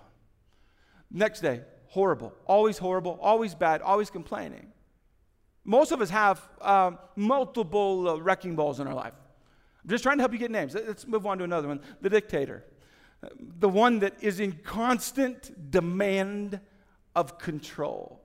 Next 1.10 1.40
day, 1.40 1.62
horrible. 1.88 2.34
Always 2.46 2.78
horrible, 2.78 3.18
always 3.22 3.56
bad, 3.56 3.82
always 3.82 4.12
complaining. 4.12 4.72
Most 5.64 5.92
of 5.92 6.02
us 6.02 6.12
have 6.12 6.48
um, 6.62 7.00
multiple 7.16 8.10
uh, 8.10 8.16
wrecking 8.18 8.56
balls 8.56 8.80
in 8.80 8.88
our 8.88 8.94
life. 8.94 9.14
I'm 9.84 9.90
just 9.90 10.04
trying 10.04 10.18
to 10.18 10.22
help 10.22 10.34
you 10.34 10.38
get 10.38 10.52
names. 10.52 10.76
Let's 10.76 11.08
move 11.08 11.26
on 11.26 11.40
to 11.40 11.44
another 11.44 11.68
one 11.68 11.80
the 12.02 12.10
dictator. 12.10 12.64
The 13.40 13.70
one 13.70 14.00
that 14.00 14.14
is 14.22 14.40
in 14.40 14.54
constant 14.64 15.72
demand 15.72 16.60
of 17.16 17.38
control. 17.38 18.22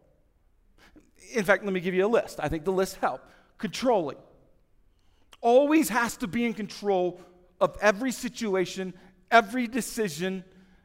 In 1.33 1.45
fact, 1.45 1.65
let 1.65 1.73
me 1.73 1.81
give 1.81 1.95
you 1.95 2.07
a 2.07 2.09
list. 2.09 2.41
I 2.41 2.49
think 2.49 2.65
the 2.65 2.73
list 2.73 2.97
help. 2.97 3.23
Controlling. 3.59 4.19
Always 5.41 5.89
has 5.89 6.17
to 6.19 6.27
be 6.27 6.45
in 6.45 6.55
control 6.55 7.21
of 7.61 7.77
every 7.81 8.13
situation, 8.13 8.95
every 9.31 9.67
decision, 9.67 10.45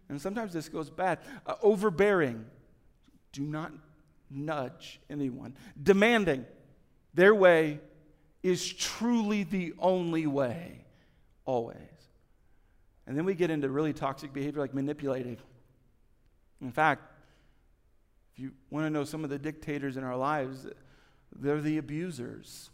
and 0.09 0.21
sometimes 0.21 0.53
this 0.53 0.69
goes 0.69 0.89
bad. 0.89 1.19
Uh, 1.45 1.55
overbearing. 1.61 2.45
Do 3.31 3.41
not 3.41 3.71
nudge 4.29 4.99
anyone. 5.09 5.55
Demanding. 5.81 6.45
Their 7.13 7.33
way 7.33 7.79
is 8.43 8.71
truly 8.71 9.43
the 9.43 9.73
only 9.79 10.27
way, 10.27 10.85
always. 11.45 11.77
And 13.07 13.17
then 13.17 13.25
we 13.25 13.35
get 13.35 13.51
into 13.51 13.69
really 13.69 13.93
toxic 13.93 14.33
behavior 14.33 14.61
like 14.61 14.73
manipulating. 14.73 15.37
In 16.61 16.71
fact, 16.71 17.03
if 18.33 18.39
you 18.39 18.51
want 18.69 18.85
to 18.85 18.89
know 18.89 19.03
some 19.03 19.23
of 19.23 19.29
the 19.29 19.37
dictators 19.37 19.97
in 19.97 20.03
our 20.03 20.17
lives, 20.17 20.67
they're 21.35 21.61
the 21.61 21.77
abusers. 21.77 22.69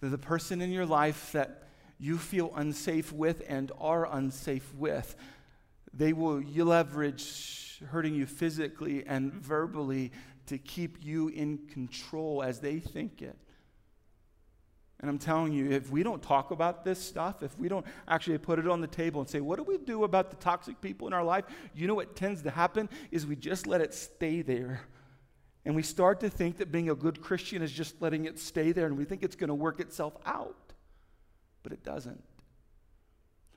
They're 0.00 0.10
the 0.10 0.18
person 0.18 0.60
in 0.60 0.70
your 0.70 0.86
life 0.86 1.32
that 1.32 1.64
you 1.98 2.18
feel 2.18 2.52
unsafe 2.54 3.12
with 3.12 3.42
and 3.48 3.72
are 3.80 4.06
unsafe 4.14 4.72
with. 4.74 5.16
They 5.92 6.12
will 6.12 6.42
leverage 6.42 7.82
hurting 7.90 8.14
you 8.14 8.26
physically 8.26 9.04
and 9.06 9.32
verbally 9.32 10.12
to 10.46 10.58
keep 10.58 10.98
you 11.02 11.28
in 11.28 11.58
control 11.68 12.42
as 12.42 12.60
they 12.60 12.78
think 12.78 13.22
it. 13.22 13.36
And 15.00 15.08
I'm 15.08 15.18
telling 15.18 15.52
you, 15.52 15.70
if 15.70 15.90
we 15.90 16.02
don't 16.02 16.20
talk 16.20 16.50
about 16.50 16.84
this 16.84 16.98
stuff, 16.98 17.42
if 17.42 17.56
we 17.56 17.68
don't 17.68 17.86
actually 18.08 18.38
put 18.38 18.58
it 18.58 18.66
on 18.66 18.80
the 18.80 18.88
table 18.88 19.20
and 19.20 19.30
say, 19.30 19.40
what 19.40 19.56
do 19.56 19.62
we 19.62 19.78
do 19.78 20.02
about 20.02 20.30
the 20.30 20.36
toxic 20.36 20.80
people 20.80 21.06
in 21.06 21.12
our 21.12 21.22
life? 21.22 21.44
You 21.72 21.86
know 21.86 21.94
what 21.94 22.16
tends 22.16 22.42
to 22.42 22.50
happen 22.50 22.88
is 23.12 23.24
we 23.24 23.36
just 23.36 23.68
let 23.68 23.80
it 23.80 23.94
stay 23.94 24.42
there. 24.42 24.80
And 25.64 25.76
we 25.76 25.82
start 25.82 26.20
to 26.20 26.30
think 26.30 26.56
that 26.58 26.72
being 26.72 26.90
a 26.90 26.94
good 26.94 27.20
Christian 27.20 27.62
is 27.62 27.70
just 27.70 28.00
letting 28.00 28.24
it 28.24 28.38
stay 28.38 28.72
there, 28.72 28.86
and 28.86 28.96
we 28.96 29.04
think 29.04 29.22
it's 29.22 29.36
going 29.36 29.48
to 29.48 29.54
work 29.54 29.80
itself 29.80 30.16
out. 30.24 30.72
But 31.62 31.72
it 31.72 31.84
doesn't. 31.84 32.24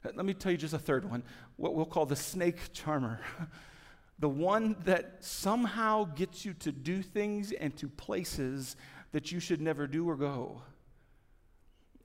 Let 0.04 0.26
me 0.26 0.34
tell 0.34 0.52
you 0.52 0.58
just 0.58 0.74
a 0.74 0.80
third 0.80 1.10
one, 1.10 1.24
what 1.58 1.74
we'll 1.74 1.86
call 1.86 2.06
the 2.06 2.16
snake 2.16 2.74
charmer. 2.74 3.20
the 4.20 4.30
one 4.30 4.76
that 4.84 5.24
somehow 5.24 6.04
gets 6.04 6.44
you 6.44 6.54
to 6.56 6.72
do 6.72 7.02
things 7.02 7.52
and 7.52 7.76
to 7.78 7.88
places 7.88 8.76
that 9.12 9.32
you 9.32 9.40
should 9.40 9.62
never 9.62 9.88
do 9.88 10.08
or 10.08 10.16
go. 10.16 10.62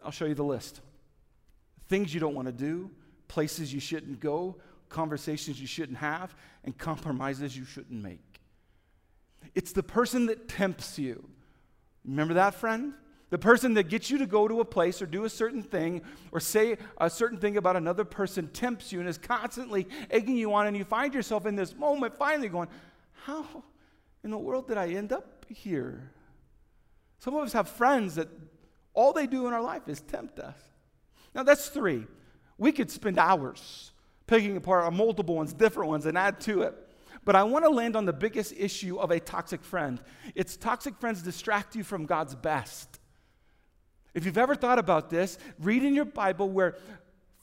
I'll 0.07 0.13
show 0.13 0.25
you 0.25 0.35
the 0.35 0.45
list. 0.45 0.81
Things 1.89 2.15
you 2.15 2.21
don't 2.21 2.37
want 2.37 2.47
to 2.47 2.53
do, 2.53 2.91
places 3.27 3.75
you 3.75 3.81
shouldn't 3.81 4.21
go, 4.21 4.57
conversations 4.89 5.61
you 5.61 5.67
shouldn't 5.67 5.99
have, 5.99 6.33
and 6.63 6.79
compromises 6.79 7.57
you 7.57 7.65
shouldn't 7.65 8.01
make. 8.01 8.41
It's 9.57 9.73
the 9.73 9.83
person 9.83 10.27
that 10.27 10.49
tempts 10.49 10.97
you. 10.97 11.29
Remember 12.05 12.35
that, 12.35 12.55
friend? 12.55 12.95
The 13.31 13.39
person 13.39 13.75
that 13.75 13.89
gets 13.89 14.09
you 14.09 14.19
to 14.19 14.27
go 14.27 14.47
to 14.47 14.61
a 14.61 14.65
place 14.65 15.03
or 15.03 15.07
do 15.07 15.25
a 15.25 15.29
certain 15.29 15.63
thing 15.63 16.03
or 16.31 16.39
say 16.39 16.79
a 16.99 17.11
certain 17.11 17.39
thing 17.39 17.57
about 17.57 17.75
another 17.75 18.05
person 18.05 18.47
tempts 18.53 18.93
you 18.93 19.01
and 19.01 19.09
is 19.09 19.19
constantly 19.19 19.88
egging 20.09 20.37
you 20.37 20.55
on, 20.55 20.69
and 20.69 20.77
you 20.77 20.85
find 20.85 21.14
yourself 21.14 21.47
in 21.47 21.57
this 21.57 21.75
moment 21.75 22.16
finally 22.16 22.49
going, 22.49 22.69
How 23.25 23.64
in 24.23 24.31
the 24.31 24.38
world 24.38 24.69
did 24.69 24.79
I 24.79 24.90
end 24.90 25.12
up 25.12 25.47
here? 25.49 26.12
Some 27.19 27.35
of 27.35 27.42
us 27.42 27.53
have 27.55 27.69
friends 27.69 28.14
that 28.14 28.29
all 28.96 29.12
they 29.12 29.28
do 29.28 29.46
in 29.46 29.52
our 29.52 29.62
life 29.62 29.88
is 29.88 30.00
tempt 30.00 30.40
us. 30.40 30.56
Now, 31.35 31.44
that's 31.44 31.68
three. 31.68 32.06
We 32.59 32.72
could 32.72 32.90
spend 32.90 33.18
hours 33.18 33.92
picking 34.26 34.56
apart 34.56 34.92
multiple 34.92 35.37
ones, 35.37 35.52
different 35.52 35.90
ones, 35.90 36.06
and 36.06 36.18
add 36.18 36.40
to 36.40 36.62
it. 36.62 36.74
But 37.24 37.37
I 37.37 37.42
want 37.44 37.64
to 37.64 37.70
land 37.70 37.94
on 37.94 38.06
the 38.06 38.12
biggest 38.12 38.54
issue 38.56 38.98
of 38.98 39.11
a 39.11 39.20
toxic 39.20 39.62
friend. 39.62 40.00
It's 40.35 40.56
toxic 40.56 40.96
friends 40.98 41.22
distract 41.22 41.76
you 41.76 41.85
from 41.85 42.06
God's 42.06 42.35
best. 42.35 42.98
If 44.14 44.24
you've 44.24 44.38
ever 44.38 44.54
thought 44.54 44.78
about 44.78 45.11
this, 45.11 45.37
read 45.59 45.85
in 45.85 45.94
your 45.94 46.06
Bible 46.06 46.48
where 46.48 46.76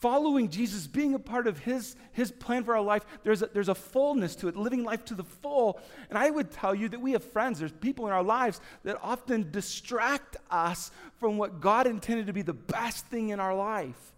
following 0.03 0.49
Jesus, 0.49 0.85
being 0.85 1.13
a 1.13 1.19
part 1.19 1.47
of 1.47 1.59
his, 1.59 1.95
his 2.11 2.29
plan 2.29 2.65
for 2.65 2.75
our 2.75 2.81
life, 2.81 3.05
there's 3.23 3.41
a, 3.41 3.45
there's 3.53 3.69
a 3.69 3.75
fullness 3.75 4.35
to 4.35 4.49
it, 4.49 4.57
living 4.57 4.83
life 4.83 5.05
to 5.05 5.15
the 5.15 5.23
full. 5.23 5.79
And 6.09 6.17
I 6.17 6.29
would 6.29 6.51
tell 6.51 6.75
you 6.75 6.89
that 6.89 6.99
we 6.99 7.13
have 7.13 7.23
friends, 7.23 7.57
there's 7.57 7.71
people 7.71 8.05
in 8.05 8.11
our 8.11 8.21
lives 8.21 8.59
that 8.83 8.99
often 9.01 9.49
distract 9.49 10.35
us 10.51 10.91
from 11.21 11.37
what 11.37 11.61
God 11.61 11.87
intended 11.87 12.27
to 12.27 12.33
be 12.33 12.41
the 12.41 12.51
best 12.51 13.05
thing 13.05 13.29
in 13.29 13.39
our 13.39 13.55
life. 13.55 14.11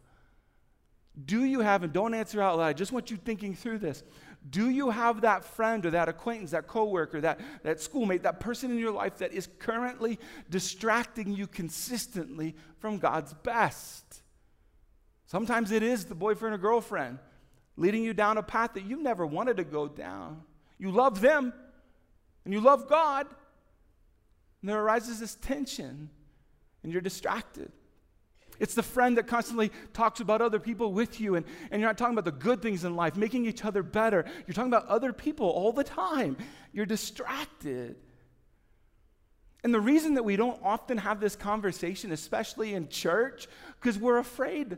Do 1.24 1.44
you 1.44 1.60
have, 1.60 1.84
and 1.84 1.94
don't 1.94 2.16
answer 2.16 2.42
out 2.42 2.58
loud, 2.58 2.66
I 2.66 2.74
just 2.74 2.92
want 2.92 3.12
you 3.12 3.18
thinking 3.18 3.54
through 3.54 3.78
this. 3.78 4.02
Do 4.50 4.72
you 4.72 4.90
have 4.90 5.22
that 5.22 5.46
friend 5.46 5.86
or 5.86 5.92
that 5.92 6.10
acquaintance, 6.10 6.50
that 6.50 6.66
coworker, 6.66 7.22
that, 7.22 7.40
that 7.62 7.80
schoolmate, 7.80 8.24
that 8.24 8.40
person 8.40 8.72
in 8.72 8.80
your 8.80 8.92
life 8.92 9.20
that 9.20 9.34
is 9.34 9.48
currently 9.60 10.18
distracting 10.50 11.32
you 11.32 11.46
consistently 11.46 12.56
from 12.80 12.98
God's 12.98 13.36
best? 13.36 14.05
Sometimes 15.26 15.72
it 15.72 15.84
is 15.84 16.06
the 16.06 16.16
boyfriend 16.16 16.56
or 16.56 16.58
girlfriend 16.58 17.20
leading 17.78 18.04
you 18.04 18.14
down 18.14 18.38
a 18.38 18.44
path 18.44 18.74
that 18.74 18.86
you 18.86 19.02
never 19.02 19.26
wanted 19.26 19.58
to 19.58 19.64
go 19.64 19.88
down. 19.88 20.42
You 20.78 20.92
love 20.92 21.22
them 21.22 21.54
and 22.44 22.54
you 22.54 22.62
love 22.62 22.88
God, 22.88 23.28
and 24.62 24.70
there 24.70 24.80
arises 24.80 25.20
this 25.20 25.36
tension, 25.36 26.10
and 26.84 26.92
you're 26.92 27.02
distracted. 27.02 27.72
It's 28.60 28.76
the 28.76 28.84
friend 28.84 29.18
that 29.18 29.28
constantly 29.28 29.72
talks 29.94 30.20
about 30.20 30.42
other 30.42 30.60
people 30.60 30.94
with 30.94 31.20
you, 31.20 31.36
and, 31.36 31.46
and 31.72 31.82
you're 31.82 31.90
not 31.90 31.98
talking 31.98 32.14
about 32.14 32.26
the 32.26 32.32
good 32.32 32.62
things 32.62 32.84
in 32.84 32.96
life, 32.96 33.16
making 33.16 33.46
each 33.46 33.66
other 33.66 33.84
better. 33.84 34.26
You're 34.46 34.54
talking 34.54 34.72
about 34.72 34.88
other 34.88 35.12
people 35.12 35.50
all 35.50 35.74
the 35.74 35.84
time. 35.84 36.38
You're 36.72 36.86
distracted. 36.86 37.96
And 39.64 39.74
the 39.74 39.82
reason 39.82 40.14
that 40.14 40.24
we 40.24 40.36
don't 40.36 40.60
often 40.64 41.00
have 41.00 41.20
this 41.20 41.36
conversation, 41.36 42.12
especially 42.12 42.76
in 42.76 42.88
church, 42.88 43.48
because 43.82 43.98
we're 43.98 44.20
afraid. 44.20 44.78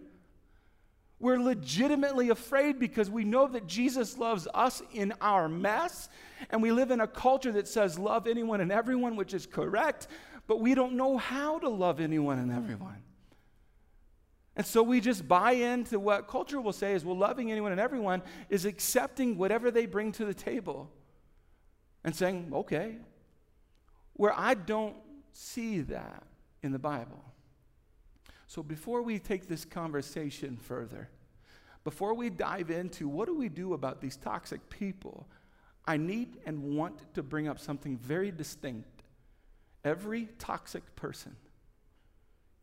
We're 1.19 1.39
legitimately 1.39 2.29
afraid 2.29 2.79
because 2.79 3.09
we 3.09 3.23
know 3.23 3.47
that 3.47 3.65
Jesus 3.65 4.17
loves 4.17 4.47
us 4.53 4.83
in 4.93 5.13
our 5.19 5.49
mess, 5.49 6.09
and 6.51 6.61
we 6.61 6.71
live 6.71 6.91
in 6.91 7.01
a 7.01 7.07
culture 7.07 7.51
that 7.53 7.67
says 7.67 7.97
love 7.97 8.27
anyone 8.27 8.61
and 8.61 8.71
everyone, 8.71 9.15
which 9.15 9.33
is 9.33 9.47
correct, 9.47 10.07
but 10.45 10.59
we 10.59 10.75
don't 10.75 10.93
know 10.93 11.17
how 11.17 11.57
to 11.59 11.69
love 11.69 11.99
anyone 11.99 12.37
and 12.37 12.51
everyone. 12.51 13.01
And 14.55 14.65
so 14.65 14.81
we 14.81 15.01
just 15.01 15.27
buy 15.27 15.51
into 15.51 15.99
what 15.99 16.27
culture 16.27 16.59
will 16.59 16.73
say 16.73 16.93
is, 16.93 17.05
well, 17.05 17.17
loving 17.17 17.51
anyone 17.51 17.71
and 17.71 17.81
everyone 17.81 18.23
is 18.49 18.65
accepting 18.65 19.37
whatever 19.37 19.69
they 19.69 19.85
bring 19.85 20.11
to 20.13 20.25
the 20.25 20.33
table 20.33 20.91
and 22.03 22.15
saying, 22.15 22.51
okay. 22.51 22.97
Where 24.13 24.33
I 24.35 24.55
don't 24.55 24.95
see 25.31 25.81
that 25.81 26.23
in 26.63 26.71
the 26.71 26.79
Bible. 26.79 27.23
So 28.47 28.63
before 28.63 29.01
we 29.01 29.19
take 29.19 29.47
this 29.47 29.65
conversation 29.65 30.57
further, 30.57 31.09
before 31.83 32.13
we 32.13 32.29
dive 32.29 32.71
into 32.71 33.07
what 33.07 33.27
do 33.27 33.35
we 33.35 33.49
do 33.49 33.73
about 33.73 34.01
these 34.01 34.17
toxic 34.17 34.69
people, 34.69 35.27
I 35.85 35.97
need 35.97 36.37
and 36.45 36.75
want 36.75 37.13
to 37.13 37.23
bring 37.23 37.47
up 37.47 37.59
something 37.59 37.97
very 37.97 38.31
distinct. 38.31 39.03
Every 39.83 40.27
toxic 40.39 40.95
person 40.95 41.35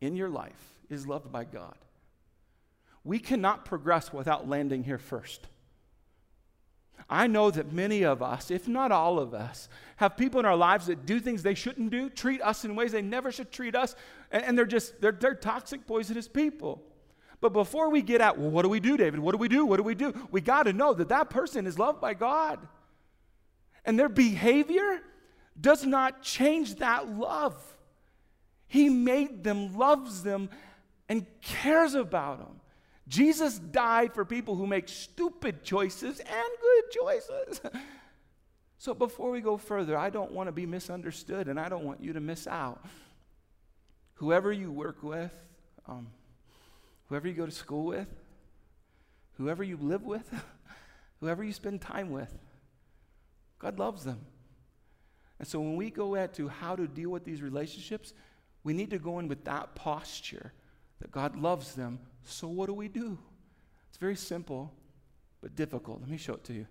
in 0.01 0.15
your 0.15 0.29
life 0.29 0.79
is 0.89 1.07
loved 1.07 1.31
by 1.31 1.43
God. 1.43 1.77
We 3.03 3.19
cannot 3.19 3.65
progress 3.65 4.11
without 4.11 4.49
landing 4.49 4.83
here 4.83 4.97
first. 4.97 5.47
I 7.09 7.27
know 7.27 7.51
that 7.51 7.71
many 7.71 8.03
of 8.03 8.23
us, 8.23 8.49
if 8.49 8.67
not 8.67 8.91
all 8.91 9.19
of 9.19 9.33
us, 9.33 9.69
have 9.97 10.17
people 10.17 10.39
in 10.39 10.45
our 10.45 10.55
lives 10.55 10.87
that 10.87 11.05
do 11.05 11.19
things 11.19 11.43
they 11.43 11.53
shouldn't 11.53 11.91
do, 11.91 12.09
treat 12.09 12.41
us 12.41 12.65
in 12.65 12.75
ways 12.75 12.91
they 12.91 13.01
never 13.01 13.31
should 13.31 13.51
treat 13.51 13.75
us, 13.75 13.95
and, 14.31 14.43
and 14.43 14.57
they're 14.57 14.65
just 14.65 14.99
they're, 15.01 15.11
they're 15.11 15.35
toxic, 15.35 15.85
poisonous 15.85 16.27
people. 16.27 16.81
But 17.41 17.53
before 17.53 17.89
we 17.89 18.01
get 18.01 18.21
at, 18.21 18.39
well, 18.39 18.49
what 18.49 18.63
do 18.63 18.69
we 18.69 18.79
do, 18.79 18.97
David? 18.97 19.19
What 19.19 19.33
do 19.33 19.37
we 19.37 19.47
do? 19.47 19.65
What 19.65 19.77
do 19.77 19.83
we 19.83 19.93
do? 19.93 20.13
We 20.31 20.41
got 20.41 20.63
to 20.63 20.73
know 20.73 20.93
that 20.93 21.09
that 21.09 21.29
person 21.29 21.67
is 21.67 21.77
loved 21.77 22.01
by 22.01 22.15
God. 22.15 22.59
And 23.83 23.99
their 23.99 24.09
behavior 24.09 25.01
does 25.59 25.85
not 25.85 26.23
change 26.23 26.75
that 26.75 27.07
love. 27.07 27.55
He 28.67 28.89
made 28.89 29.43
them, 29.43 29.77
loves 29.77 30.23
them, 30.23 30.49
and 31.07 31.25
cares 31.41 31.93
about 31.93 32.39
them. 32.39 32.61
Jesus 33.07 33.59
died 33.59 34.13
for 34.13 34.25
people 34.25 34.55
who 34.55 34.65
make 34.65 34.89
stupid 34.89 35.63
choices 35.63 36.19
and 36.19 36.47
good 36.61 36.91
choices. 36.91 37.61
so 38.77 38.93
before 38.93 39.29
we 39.29 39.41
go 39.41 39.57
further, 39.57 39.97
I 39.97 40.09
don't 40.09 40.31
want 40.31 40.47
to 40.47 40.51
be 40.51 40.65
misunderstood 40.65 41.47
and 41.47 41.59
I 41.59 41.69
don't 41.69 41.85
want 41.85 42.01
you 42.01 42.13
to 42.13 42.19
miss 42.19 42.47
out. 42.47 42.83
Whoever 44.15 44.51
you 44.51 44.71
work 44.71 45.03
with, 45.03 45.33
um, 45.87 46.07
whoever 47.09 47.27
you 47.27 47.35
go 47.35 47.45
to 47.45 47.51
school 47.51 47.85
with, 47.85 48.07
whoever 49.33 49.63
you 49.63 49.77
live 49.77 50.03
with, 50.03 50.27
whoever 51.19 51.43
you 51.43 51.53
spend 51.53 51.81
time 51.81 52.09
with, 52.09 52.33
God 53.59 53.77
loves 53.77 54.03
them. 54.03 54.25
And 55.37 55.47
so 55.47 55.59
when 55.59 55.75
we 55.75 55.91
go 55.91 56.15
into 56.15 56.47
how 56.47 56.75
to 56.75 56.87
deal 56.87 57.09
with 57.09 57.23
these 57.23 57.41
relationships, 57.41 58.13
we 58.63 58.73
need 58.73 58.89
to 58.89 58.97
go 58.97 59.19
in 59.19 59.27
with 59.27 59.43
that 59.45 59.75
posture 59.75 60.53
that 60.99 61.11
God 61.11 61.35
loves 61.35 61.75
them. 61.75 61.99
So 62.23 62.47
what 62.47 62.67
do 62.67 62.73
we 62.73 62.87
do? 62.87 63.17
It's 63.89 63.97
very 63.97 64.15
simple, 64.15 64.73
but 65.41 65.55
difficult. 65.55 66.01
Let 66.01 66.09
me 66.09 66.17
show 66.17 66.33
it 66.33 66.43
to 66.45 66.53
you. 66.53 66.67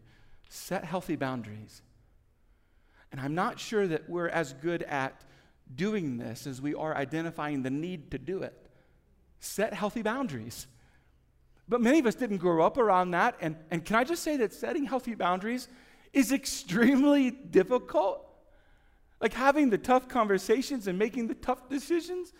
Set 0.48 0.84
healthy 0.84 1.16
boundaries. 1.16 1.82
And 3.12 3.20
I'm 3.20 3.34
not 3.34 3.60
sure 3.60 3.86
that 3.86 4.08
we're 4.08 4.28
as 4.28 4.52
good 4.54 4.82
at 4.82 5.22
doing 5.74 6.18
this 6.18 6.46
as 6.46 6.60
we 6.60 6.74
are 6.74 6.94
identifying 6.96 7.62
the 7.62 7.70
need 7.70 8.10
to 8.10 8.18
do 8.18 8.42
it. 8.42 8.68
Set 9.40 9.72
healthy 9.72 10.02
boundaries. 10.02 10.66
But 11.68 11.80
many 11.80 11.98
of 11.98 12.06
us 12.06 12.14
didn't 12.14 12.38
grow 12.38 12.64
up 12.64 12.76
around 12.76 13.12
that. 13.12 13.36
And, 13.40 13.56
and 13.70 13.84
can 13.84 13.96
I 13.96 14.04
just 14.04 14.22
say 14.22 14.36
that 14.38 14.52
setting 14.52 14.84
healthy 14.84 15.14
boundaries 15.14 15.68
is 16.12 16.32
extremely 16.32 17.30
difficult? 17.30 18.26
Like 19.20 19.32
having 19.32 19.70
the 19.70 19.78
tough 19.78 20.08
conversations 20.08 20.86
and 20.86 20.98
making 20.98 21.28
the 21.28 21.34
tough 21.34 21.68
decisions. 21.68 22.32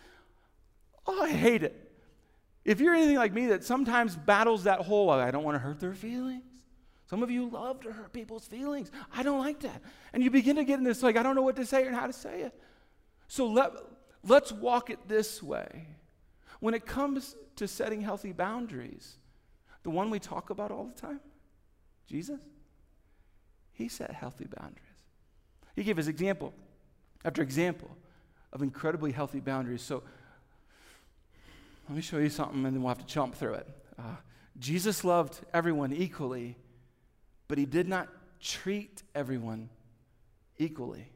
Oh, 1.07 1.21
I 1.21 1.29
hate 1.29 1.63
it. 1.63 1.81
If 2.63 2.79
you're 2.79 2.95
anything 2.95 3.17
like 3.17 3.33
me 3.33 3.47
that 3.47 3.63
sometimes 3.63 4.15
battles 4.15 4.63
that 4.63 4.81
whole, 4.81 5.11
I 5.11 5.29
don't 5.31 5.43
want 5.43 5.55
to 5.55 5.59
hurt 5.59 5.79
their 5.79 5.93
feelings. 5.93 6.43
Some 7.07 7.21
of 7.21 7.29
you 7.29 7.47
love 7.47 7.81
to 7.81 7.91
hurt 7.91 8.11
people's 8.11 8.47
feelings. 8.47 8.91
I 9.15 9.21
don't 9.21 9.39
like 9.39 9.59
that. 9.59 9.81
And 10.13 10.23
you 10.23 10.31
begin 10.31 10.55
to 10.55 10.63
get 10.63 10.79
in 10.79 10.83
this, 10.83 11.03
like, 11.03 11.17
I 11.17 11.23
don't 11.23 11.35
know 11.35 11.43
what 11.43 11.55
to 11.57 11.65
say 11.65 11.85
or 11.85 11.91
how 11.91 12.07
to 12.07 12.13
say 12.13 12.41
it. 12.41 12.59
So 13.27 13.47
let, 13.47 13.71
let's 14.23 14.51
walk 14.51 14.89
it 14.89 14.99
this 15.07 15.43
way. 15.43 15.87
When 16.59 16.73
it 16.73 16.87
comes 16.87 17.35
to 17.57 17.67
setting 17.67 18.01
healthy 18.01 18.31
boundaries, 18.31 19.17
the 19.83 19.91
one 19.91 20.09
we 20.09 20.19
talk 20.19 20.49
about 20.49 20.71
all 20.71 20.85
the 20.85 20.99
time, 20.99 21.19
Jesus, 22.07 22.39
he 23.73 23.87
set 23.87 24.11
healthy 24.11 24.47
boundaries. 24.57 24.81
He 25.75 25.83
gave 25.83 25.99
us 25.99 26.07
example 26.07 26.53
after 27.23 27.43
example 27.43 27.89
of 28.53 28.63
incredibly 28.63 29.11
healthy 29.11 29.41
boundaries. 29.41 29.81
So 29.81 30.01
let 31.87 31.95
me 31.95 32.01
show 32.01 32.17
you 32.17 32.29
something 32.29 32.65
and 32.65 32.75
then 32.75 32.81
we'll 32.81 32.93
have 32.93 33.05
to 33.05 33.13
jump 33.13 33.35
through 33.35 33.55
it. 33.55 33.67
Uh, 33.97 34.15
Jesus 34.57 35.03
loved 35.03 35.39
everyone 35.53 35.93
equally, 35.93 36.57
but 37.47 37.57
he 37.57 37.65
did 37.65 37.87
not 37.87 38.09
treat 38.39 39.03
everyone 39.13 39.69
equally. 40.57 41.11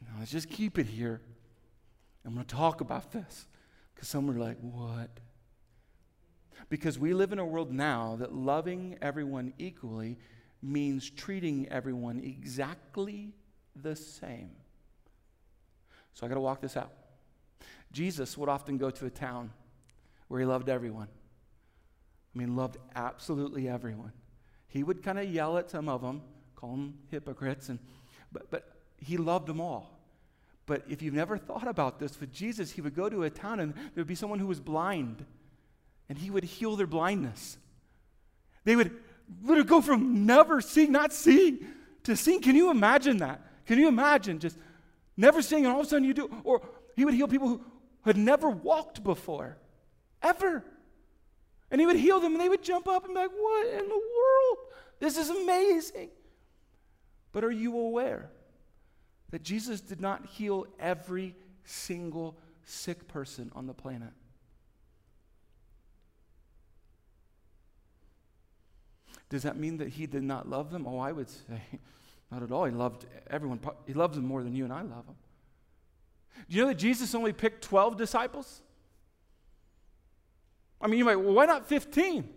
Now, 0.00 0.14
let's 0.18 0.30
just 0.30 0.48
keep 0.48 0.78
it 0.78 0.86
here. 0.86 1.20
I'm 2.24 2.34
going 2.34 2.44
to 2.44 2.54
talk 2.54 2.80
about 2.80 3.12
this 3.12 3.46
because 3.94 4.08
some 4.08 4.30
are 4.30 4.34
like, 4.34 4.58
what? 4.60 5.10
Because 6.68 6.98
we 6.98 7.14
live 7.14 7.32
in 7.32 7.38
a 7.38 7.44
world 7.44 7.72
now 7.72 8.16
that 8.16 8.34
loving 8.34 8.98
everyone 9.00 9.54
equally 9.58 10.18
means 10.60 11.08
treating 11.08 11.68
everyone 11.68 12.18
exactly 12.18 13.32
the 13.80 13.94
same. 13.94 14.50
So 16.14 16.26
I 16.26 16.28
got 16.28 16.34
to 16.34 16.40
walk 16.40 16.60
this 16.60 16.76
out. 16.76 16.92
Jesus 17.92 18.36
would 18.36 18.48
often 18.48 18.78
go 18.78 18.90
to 18.90 19.06
a 19.06 19.10
town 19.10 19.50
where 20.28 20.40
he 20.40 20.46
loved 20.46 20.68
everyone. 20.68 21.08
I 22.34 22.38
mean, 22.38 22.56
loved 22.56 22.76
absolutely 22.94 23.68
everyone. 23.68 24.12
He 24.68 24.82
would 24.82 25.02
kind 25.02 25.18
of 25.18 25.28
yell 25.28 25.56
at 25.56 25.70
some 25.70 25.88
of 25.88 26.02
them, 26.02 26.22
call 26.54 26.72
them 26.72 26.98
hypocrites, 27.10 27.68
and, 27.68 27.78
but, 28.30 28.50
but 28.50 28.76
he 28.98 29.16
loved 29.16 29.46
them 29.46 29.60
all. 29.60 29.98
But 30.66 30.84
if 30.88 31.00
you've 31.00 31.14
never 31.14 31.38
thought 31.38 31.66
about 31.66 31.98
this, 31.98 32.20
with 32.20 32.30
Jesus, 32.30 32.70
he 32.70 32.82
would 32.82 32.94
go 32.94 33.08
to 33.08 33.22
a 33.22 33.30
town 33.30 33.60
and 33.60 33.74
there 33.74 33.90
would 33.96 34.06
be 34.06 34.14
someone 34.14 34.38
who 34.38 34.46
was 34.46 34.60
blind, 34.60 35.24
and 36.08 36.18
he 36.18 36.30
would 36.30 36.44
heal 36.44 36.76
their 36.76 36.86
blindness. 36.86 37.56
They 38.64 38.76
would 38.76 38.94
literally 39.42 39.66
go 39.66 39.80
from 39.80 40.26
never 40.26 40.60
seeing, 40.60 40.92
not 40.92 41.12
seeing, 41.12 41.66
to 42.04 42.16
seeing. 42.16 42.40
Can 42.42 42.54
you 42.54 42.70
imagine 42.70 43.18
that? 43.18 43.40
Can 43.66 43.78
you 43.78 43.88
imagine 43.88 44.38
just 44.38 44.58
never 45.16 45.40
seeing 45.40 45.64
and 45.64 45.72
all 45.72 45.80
of 45.80 45.86
a 45.86 45.88
sudden 45.88 46.04
you 46.04 46.14
do? 46.14 46.30
Or 46.44 46.60
he 46.96 47.04
would 47.04 47.14
heal 47.14 47.28
people 47.28 47.48
who 47.48 47.64
had 48.08 48.16
never 48.16 48.48
walked 48.50 49.02
before, 49.02 49.56
ever. 50.22 50.64
And 51.70 51.80
he 51.80 51.86
would 51.86 51.96
heal 51.96 52.20
them 52.20 52.32
and 52.32 52.40
they 52.40 52.48
would 52.48 52.62
jump 52.62 52.88
up 52.88 53.04
and 53.04 53.14
be 53.14 53.20
like, 53.20 53.30
What 53.30 53.66
in 53.66 53.88
the 53.88 53.94
world? 53.94 54.58
This 55.00 55.16
is 55.16 55.30
amazing. 55.30 56.10
But 57.32 57.44
are 57.44 57.50
you 57.50 57.78
aware 57.78 58.30
that 59.30 59.42
Jesus 59.42 59.80
did 59.80 60.00
not 60.00 60.26
heal 60.26 60.66
every 60.80 61.34
single 61.64 62.38
sick 62.64 63.08
person 63.08 63.50
on 63.54 63.66
the 63.66 63.74
planet. 63.74 64.10
Does 69.28 69.42
that 69.42 69.56
mean 69.58 69.76
that 69.78 69.88
he 69.88 70.06
did 70.06 70.22
not 70.22 70.48
love 70.48 70.70
them? 70.70 70.86
Oh, 70.86 70.98
I 70.98 71.12
would 71.12 71.28
say 71.28 71.60
not 72.30 72.42
at 72.42 72.50
all. 72.50 72.64
He 72.64 72.72
loved 72.72 73.04
everyone. 73.28 73.60
He 73.86 73.92
loves 73.92 74.16
them 74.16 74.26
more 74.26 74.42
than 74.42 74.54
you 74.54 74.64
and 74.64 74.72
I 74.72 74.82
love 74.82 75.06
them. 75.06 75.16
Do 76.48 76.56
you 76.56 76.62
know 76.62 76.68
that 76.68 76.78
Jesus 76.78 77.14
only 77.14 77.32
picked 77.32 77.62
12 77.64 77.96
disciples? 77.96 78.62
I 80.80 80.86
mean, 80.86 80.98
you 80.98 81.04
might, 81.04 81.16
well, 81.16 81.34
why 81.34 81.46
not 81.46 81.66
15? 81.66 82.28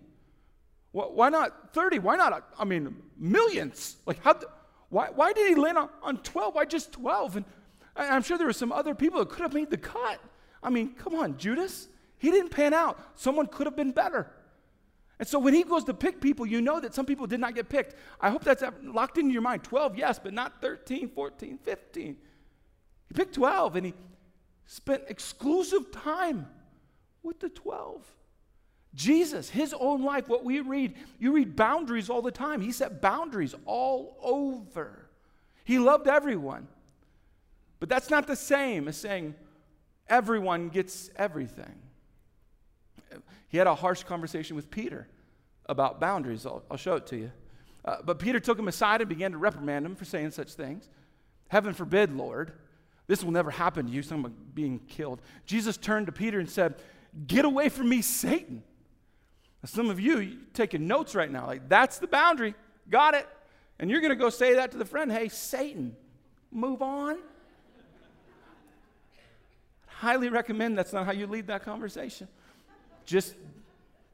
Why 0.92 1.30
not 1.30 1.74
30? 1.74 2.00
Why 2.00 2.16
not, 2.16 2.50
I 2.60 2.66
mean, 2.66 2.96
millions? 3.18 3.98
Like, 4.06 4.22
how, 4.24 4.40
why, 4.90 5.10
why 5.14 5.32
did 5.32 5.48
he 5.48 5.56
land 5.56 5.78
on, 5.78 5.90
on 6.02 6.18
12? 6.18 6.56
Why 6.56 6.66
just 6.66 6.92
12? 6.92 7.38
And 7.38 7.46
I'm 7.96 8.24
sure 8.24 8.38
there 8.38 8.48
were 8.48 8.54
some 8.54 8.72
other 8.72 8.94
people 8.94 9.20
that 9.20 9.30
could 9.30 9.42
have 9.42 9.54
made 9.54 9.70
the 9.70 9.78
cut. 9.78 10.20
I 10.62 10.70
mean, 10.70 10.94
come 10.94 11.16
on, 11.16 11.38
Judas. 11.38 11.88
He 12.18 12.30
didn't 12.30 12.50
pan 12.50 12.74
out. 12.74 13.00
Someone 13.16 13.48
could 13.48 13.68
have 13.68 13.76
been 13.76 13.92
better. 13.92 14.32
And 15.18 15.28
so 15.28 15.40
when 15.40 15.54
he 15.54 15.64
goes 15.64 15.84
to 15.86 15.94
pick 15.94 16.20
people, 16.20 16.46
you 16.46 16.62
know 16.62 16.80
that 16.80 16.94
some 16.94 17.06
people 17.06 17.28
did 17.28 17.40
not 17.40 17.56
get 17.56 17.70
picked. 17.70 17.96
I 18.20 18.30
hope 18.30 18.44
that's 18.44 18.64
locked 18.84 19.18
into 19.18 19.32
your 19.32 19.44
mind. 19.44 19.64
12, 19.64 19.98
yes, 19.98 20.20
but 20.20 20.34
not 20.34 20.62
13, 20.62 21.10
14, 21.10 21.60
15. 21.64 22.18
He 23.12 23.14
picked 23.14 23.36
12 23.36 23.76
and 23.76 23.86
he 23.88 23.94
spent 24.68 25.04
exclusive 25.10 25.92
time 25.92 26.48
with 27.24 27.42
the 27.42 27.50
12. 27.50 28.10
Jesus, 28.96 29.50
his 29.50 29.76
own 29.78 30.02
life, 30.02 30.30
what 30.30 30.46
we 30.46 30.62
read, 30.62 30.94
you 31.20 31.34
read 31.34 31.58
boundaries 31.58 32.10
all 32.10 32.22
the 32.22 32.32
time. 32.32 32.62
He 32.62 32.72
set 32.72 33.02
boundaries 33.02 33.54
all 33.66 34.18
over. 34.22 35.10
He 35.66 35.78
loved 35.78 36.08
everyone. 36.08 36.70
But 37.82 37.90
that's 37.90 38.10
not 38.10 38.28
the 38.28 38.36
same 38.38 38.88
as 38.88 38.96
saying 38.96 39.36
everyone 40.08 40.70
gets 40.70 41.10
everything. 41.18 41.82
He 43.50 43.58
had 43.58 43.68
a 43.68 43.76
harsh 43.76 44.04
conversation 44.04 44.56
with 44.56 44.72
Peter 44.72 45.10
about 45.66 46.00
boundaries. 46.00 46.46
I'll, 46.46 46.64
I'll 46.72 46.78
show 46.78 46.96
it 46.96 47.08
to 47.08 47.18
you. 47.18 47.32
Uh, 47.84 47.98
but 48.06 48.20
Peter 48.20 48.40
took 48.40 48.58
him 48.58 48.70
aside 48.70 49.02
and 49.02 49.10
began 49.10 49.34
to 49.34 49.38
reprimand 49.38 49.86
him 49.86 49.98
for 49.98 50.06
saying 50.06 50.32
such 50.32 50.54
things. 50.54 50.88
Heaven 51.50 51.74
forbid, 51.74 52.16
Lord. 52.16 52.54
This 53.12 53.26
will 53.26 53.34
never 53.34 53.52
happen 53.52 53.88
to 53.88 53.92
you, 53.92 54.04
someone 54.04 54.34
being 54.54 54.80
killed. 54.88 55.22
Jesus 55.46 55.76
turned 55.76 56.06
to 56.06 56.14
Peter 56.14 56.40
and 56.40 56.50
said, 56.50 56.76
Get 57.28 57.44
away 57.44 57.68
from 57.68 57.90
me, 57.90 58.02
Satan. 58.02 58.64
Some 59.66 59.90
of 59.90 60.00
you 60.00 60.38
taking 60.54 60.88
notes 60.88 61.14
right 61.14 61.30
now, 61.30 61.46
like 61.46 61.68
that's 61.68 61.98
the 61.98 62.08
boundary. 62.08 62.56
Got 62.90 63.16
it. 63.16 63.28
And 63.80 63.92
you're 63.92 64.00
going 64.00 64.12
to 64.12 64.16
go 64.16 64.30
say 64.30 64.54
that 64.56 64.72
to 64.72 64.78
the 64.78 64.86
friend, 64.86 65.12
hey, 65.12 65.28
Satan, 65.28 65.94
move 66.54 66.82
on. 66.82 67.18
Highly 69.88 70.30
recommend 70.30 70.78
that's 70.78 70.94
not 70.94 71.06
how 71.06 71.12
you 71.12 71.28
lead 71.28 71.48
that 71.48 71.66
conversation. 71.66 72.30
Just 73.04 73.36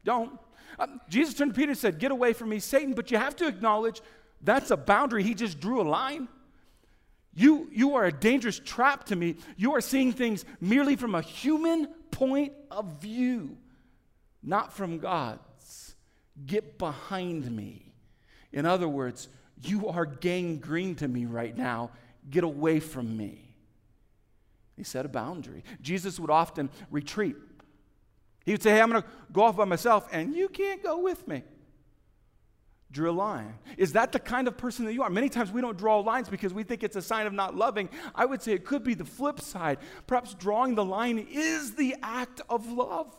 don't. 0.04 0.40
Uh, 0.80 0.88
Jesus 1.08 1.36
turned 1.36 1.54
to 1.54 1.56
Peter 1.56 1.70
and 1.70 1.78
said, 1.78 2.00
Get 2.00 2.10
away 2.10 2.34
from 2.34 2.50
me, 2.50 2.58
Satan. 2.58 2.96
But 2.96 3.12
you 3.12 3.20
have 3.20 3.36
to 3.36 3.48
acknowledge 3.48 4.02
that's 4.42 4.72
a 4.72 4.78
boundary. 4.78 5.22
He 5.22 5.36
just 5.36 5.60
drew 5.60 5.82
a 5.82 5.88
line. 5.88 6.28
You, 7.38 7.69
you 7.71 7.95
are 7.95 8.04
a 8.04 8.12
dangerous 8.12 8.60
trap 8.60 9.06
to 9.06 9.15
me. 9.15 9.38
You 9.56 9.76
are 9.76 9.82
seeing 9.82 10.12
things 10.12 10.43
merely 10.60 10.97
from 10.97 11.15
a 11.15 11.21
human 11.21 11.88
point 12.12 12.52
of 12.69 13.00
view 13.00 13.58
not 14.47 14.73
from 14.73 14.97
God's. 15.00 15.95
Get 16.45 16.78
behind 16.78 17.52
me. 17.52 17.91
In 18.54 18.65
other 18.65 18.88
words, 18.88 19.28
you 19.62 19.89
are 19.89 20.06
gangrene 20.06 20.95
to 20.95 21.08
me 21.08 21.26
right 21.26 21.56
now. 21.56 21.91
Get 22.30 22.43
away 22.43 22.80
from 22.80 23.17
me. 23.17 23.56
He 24.76 24.84
set 24.84 25.06
a 25.06 25.10
boundary. 25.10 25.63
Jesus 25.82 26.19
would 26.19 26.30
often 26.30 26.69
retreat 26.91 27.36
He 28.45 28.52
would 28.54 28.63
say, 28.63 28.71
Hey, 28.71 28.82
I'm 28.82 28.89
going 28.89 29.02
to 29.02 29.08
go 29.34 29.43
off 29.43 29.58
by 29.58 29.65
myself, 29.65 30.08
and 30.12 30.34
you 30.34 30.47
can't 30.47 30.82
go 30.82 31.00
with 31.00 31.28
me. 31.28 31.43
Drew 32.91 33.10
a 33.10 33.12
line. 33.12 33.56
Is 33.78 33.93
that 33.93 34.12
the 34.12 34.19
kind 34.19 34.47
of 34.47 34.58
person 34.58 34.86
that 34.86 34.93
you 34.93 35.04
are? 35.04 35.10
Many 35.10 35.28
times 35.28 35.52
we 35.52 35.60
don't 35.60 35.78
draw 35.78 36.00
lines 36.00 36.30
because 36.30 36.54
we 36.54 36.63
think 36.63 36.84
it's 36.84 36.95
a 36.95 37.02
sign 37.02 37.28
of 37.28 37.34
not 37.34 37.56
loving. 37.56 37.89
I 38.15 38.26
would 38.26 38.41
say 38.41 38.54
it 38.54 38.65
could 38.65 38.84
be 38.84 38.93
the 38.93 39.06
flip 39.06 39.41
side. 39.41 39.80
Perhaps 40.08 40.36
drawing 40.36 40.76
the 40.76 40.86
line 40.86 41.28
is 41.30 41.76
the 41.76 41.95
act 42.02 42.41
of 42.50 42.71
love. 42.71 43.15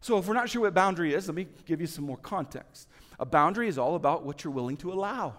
So, 0.00 0.18
if 0.18 0.28
we're 0.28 0.34
not 0.34 0.50
sure 0.50 0.62
what 0.62 0.74
boundary 0.74 1.14
is, 1.14 1.26
let 1.26 1.34
me 1.34 1.48
give 1.64 1.80
you 1.80 1.86
some 1.86 2.04
more 2.04 2.18
context. 2.18 2.88
A 3.18 3.24
boundary 3.24 3.68
is 3.68 3.78
all 3.78 3.96
about 3.96 4.24
what 4.24 4.44
you're 4.44 4.52
willing 4.52 4.76
to 4.78 4.92
allow. 4.92 5.34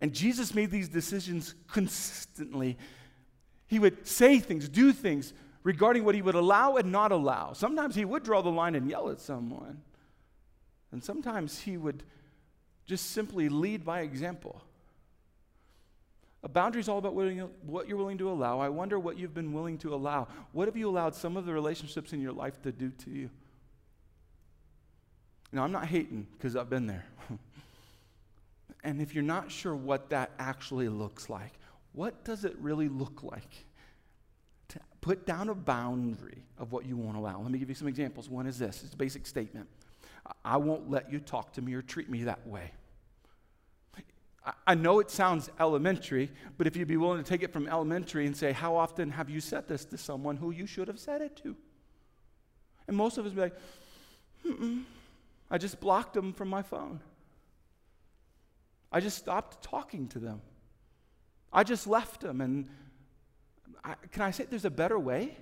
And 0.00 0.12
Jesus 0.12 0.54
made 0.54 0.70
these 0.70 0.88
decisions 0.88 1.54
consistently. 1.68 2.76
He 3.66 3.78
would 3.78 4.06
say 4.06 4.40
things, 4.40 4.68
do 4.68 4.92
things 4.92 5.32
regarding 5.62 6.04
what 6.04 6.16
he 6.16 6.22
would 6.22 6.34
allow 6.34 6.76
and 6.76 6.90
not 6.90 7.12
allow. 7.12 7.52
Sometimes 7.52 7.94
he 7.94 8.04
would 8.04 8.24
draw 8.24 8.42
the 8.42 8.50
line 8.50 8.74
and 8.74 8.90
yell 8.90 9.08
at 9.08 9.20
someone. 9.20 9.80
And 10.92 11.02
sometimes 11.02 11.58
he 11.58 11.76
would 11.76 12.02
just 12.84 13.10
simply 13.10 13.48
lead 13.48 13.84
by 13.84 14.02
example. 14.02 14.62
A 16.44 16.48
boundary 16.48 16.80
is 16.80 16.88
all 16.88 16.98
about 16.98 17.14
what 17.14 17.88
you're 17.88 17.96
willing 17.96 18.18
to 18.18 18.30
allow. 18.30 18.60
I 18.60 18.68
wonder 18.68 18.98
what 18.98 19.16
you've 19.16 19.34
been 19.34 19.52
willing 19.52 19.78
to 19.78 19.94
allow. 19.94 20.28
What 20.52 20.68
have 20.68 20.76
you 20.76 20.88
allowed 20.88 21.14
some 21.14 21.36
of 21.36 21.46
the 21.46 21.52
relationships 21.52 22.12
in 22.12 22.20
your 22.20 22.32
life 22.32 22.60
to 22.62 22.72
do 22.72 22.90
to 23.04 23.10
you? 23.10 23.30
Now, 25.52 25.64
I'm 25.64 25.72
not 25.72 25.86
hating 25.86 26.26
because 26.32 26.56
I've 26.56 26.70
been 26.70 26.86
there. 26.86 27.04
and 28.84 29.00
if 29.00 29.14
you're 29.14 29.22
not 29.22 29.50
sure 29.50 29.76
what 29.76 30.10
that 30.10 30.32
actually 30.38 30.88
looks 30.88 31.30
like, 31.30 31.52
what 31.92 32.24
does 32.24 32.44
it 32.44 32.56
really 32.58 32.88
look 32.88 33.22
like? 33.22 33.66
To 34.70 34.80
put 35.00 35.26
down 35.26 35.48
a 35.48 35.54
boundary 35.54 36.42
of 36.58 36.72
what 36.72 36.86
you 36.86 36.96
won't 36.96 37.16
allow. 37.16 37.40
Let 37.40 37.52
me 37.52 37.58
give 37.58 37.68
you 37.68 37.74
some 37.74 37.88
examples. 37.88 38.28
One 38.28 38.46
is 38.46 38.58
this 38.58 38.82
it's 38.82 38.94
a 38.94 38.96
basic 38.96 39.26
statement 39.26 39.68
I 40.44 40.56
won't 40.56 40.90
let 40.90 41.10
you 41.12 41.20
talk 41.20 41.52
to 41.54 41.62
me 41.62 41.74
or 41.74 41.82
treat 41.82 42.08
me 42.08 42.24
that 42.24 42.46
way. 42.46 42.72
I 44.66 44.74
know 44.74 44.98
it 44.98 45.08
sounds 45.08 45.50
elementary, 45.60 46.30
but 46.58 46.66
if 46.66 46.76
you'd 46.76 46.88
be 46.88 46.96
willing 46.96 47.22
to 47.22 47.28
take 47.28 47.44
it 47.44 47.52
from 47.52 47.68
elementary 47.68 48.26
and 48.26 48.36
say, 48.36 48.50
How 48.50 48.74
often 48.74 49.10
have 49.10 49.30
you 49.30 49.40
said 49.40 49.68
this 49.68 49.84
to 49.86 49.98
someone 49.98 50.36
who 50.36 50.50
you 50.50 50.66
should 50.66 50.88
have 50.88 50.98
said 50.98 51.20
it 51.20 51.36
to? 51.44 51.56
And 52.88 52.96
most 52.96 53.18
of 53.18 53.26
us 53.26 53.32
be 53.32 53.40
like, 53.40 53.54
Mm-mm. 54.44 54.82
I 55.48 55.58
just 55.58 55.80
blocked 55.80 56.14
them 56.14 56.32
from 56.32 56.48
my 56.48 56.62
phone. 56.62 57.00
I 58.90 59.00
just 59.00 59.18
stopped 59.18 59.62
talking 59.62 60.08
to 60.08 60.18
them. 60.18 60.40
I 61.52 61.62
just 61.62 61.86
left 61.86 62.20
them. 62.20 62.40
And 62.40 62.68
I, 63.84 63.94
can 64.10 64.22
I 64.22 64.32
say 64.32 64.44
there's 64.44 64.64
a 64.64 64.70
better 64.70 64.98
way? 64.98 65.36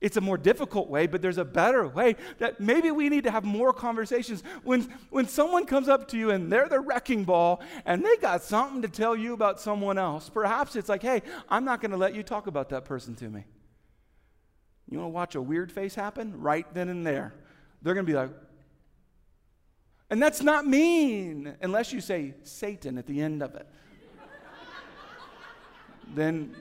It's 0.00 0.16
a 0.16 0.20
more 0.20 0.38
difficult 0.38 0.88
way, 0.88 1.06
but 1.06 1.20
there's 1.20 1.36
a 1.36 1.44
better 1.44 1.86
way 1.86 2.16
that 2.38 2.58
maybe 2.58 2.90
we 2.90 3.10
need 3.10 3.24
to 3.24 3.30
have 3.30 3.44
more 3.44 3.72
conversations. 3.74 4.42
When, 4.64 4.88
when 5.10 5.28
someone 5.28 5.66
comes 5.66 5.88
up 5.88 6.08
to 6.08 6.18
you 6.18 6.30
and 6.30 6.50
they're 6.50 6.70
the 6.70 6.80
wrecking 6.80 7.24
ball 7.24 7.60
and 7.84 8.02
they 8.02 8.16
got 8.16 8.42
something 8.42 8.80
to 8.80 8.88
tell 8.88 9.14
you 9.14 9.34
about 9.34 9.60
someone 9.60 9.98
else, 9.98 10.30
perhaps 10.30 10.74
it's 10.74 10.88
like, 10.88 11.02
hey, 11.02 11.22
I'm 11.50 11.66
not 11.66 11.82
going 11.82 11.90
to 11.90 11.98
let 11.98 12.14
you 12.14 12.22
talk 12.22 12.46
about 12.46 12.70
that 12.70 12.86
person 12.86 13.14
to 13.16 13.28
me. 13.28 13.44
You 14.88 14.98
want 14.98 15.10
to 15.10 15.14
watch 15.14 15.34
a 15.34 15.42
weird 15.42 15.70
face 15.70 15.94
happen? 15.94 16.40
Right 16.40 16.66
then 16.72 16.88
and 16.88 17.06
there. 17.06 17.34
They're 17.82 17.94
going 17.94 18.06
to 18.06 18.10
be 18.10 18.16
like, 18.16 18.30
and 20.08 20.20
that's 20.20 20.42
not 20.42 20.66
mean 20.66 21.54
unless 21.60 21.92
you 21.92 22.00
say 22.00 22.34
Satan 22.42 22.96
at 22.96 23.06
the 23.06 23.20
end 23.20 23.42
of 23.42 23.54
it. 23.54 23.68
then, 26.14 26.56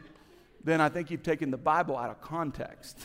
then 0.61 0.81
I 0.81 0.89
think 0.89 1.09
you've 1.09 1.23
taken 1.23 1.51
the 1.51 1.57
Bible 1.57 1.97
out 1.97 2.09
of 2.09 2.19
context. 2.21 2.99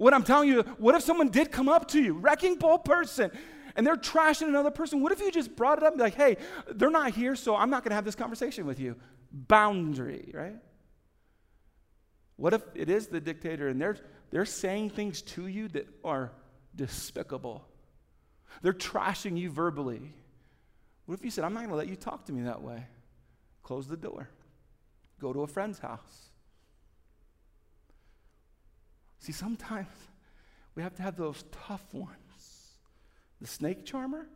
What 0.00 0.14
I'm 0.14 0.22
telling 0.22 0.48
you, 0.48 0.62
what 0.78 0.94
if 0.94 1.02
someone 1.02 1.28
did 1.28 1.52
come 1.52 1.68
up 1.68 1.88
to 1.88 2.02
you, 2.02 2.14
wrecking 2.14 2.54
ball 2.54 2.78
person, 2.78 3.30
and 3.76 3.86
they're 3.86 3.98
trashing 3.98 4.48
another 4.48 4.70
person? 4.70 5.02
What 5.02 5.12
if 5.12 5.20
you 5.20 5.30
just 5.30 5.54
brought 5.54 5.76
it 5.76 5.84
up 5.84 5.92
and 5.92 5.98
be 5.98 6.04
like, 6.04 6.14
hey, 6.14 6.38
they're 6.70 6.90
not 6.90 7.12
here, 7.12 7.36
so 7.36 7.54
I'm 7.54 7.68
not 7.68 7.84
going 7.84 7.90
to 7.90 7.96
have 7.96 8.06
this 8.06 8.14
conversation 8.14 8.64
with 8.64 8.80
you? 8.80 8.96
Boundary, 9.30 10.30
right? 10.32 10.56
What 12.36 12.54
if 12.54 12.62
it 12.74 12.88
is 12.88 13.08
the 13.08 13.20
dictator 13.20 13.68
and 13.68 13.78
they're, 13.78 13.98
they're 14.30 14.46
saying 14.46 14.88
things 14.88 15.20
to 15.20 15.48
you 15.48 15.68
that 15.68 15.86
are 16.02 16.32
despicable? 16.74 17.62
They're 18.62 18.72
trashing 18.72 19.36
you 19.36 19.50
verbally. 19.50 20.00
What 21.04 21.18
if 21.18 21.22
you 21.26 21.30
said, 21.30 21.44
I'm 21.44 21.52
not 21.52 21.60
going 21.60 21.72
to 21.72 21.76
let 21.76 21.88
you 21.88 21.96
talk 21.96 22.24
to 22.24 22.32
me 22.32 22.44
that 22.44 22.62
way? 22.62 22.86
Close 23.62 23.86
the 23.86 23.98
door, 23.98 24.30
go 25.20 25.34
to 25.34 25.42
a 25.42 25.46
friend's 25.46 25.78
house. 25.78 26.29
See, 29.20 29.32
sometimes 29.32 29.88
we 30.74 30.82
have 30.82 30.94
to 30.96 31.02
have 31.02 31.16
those 31.16 31.44
tough 31.66 31.94
ones. 31.94 32.16
The 33.40 33.46
snake 33.46 33.86
charmer, 33.86 34.26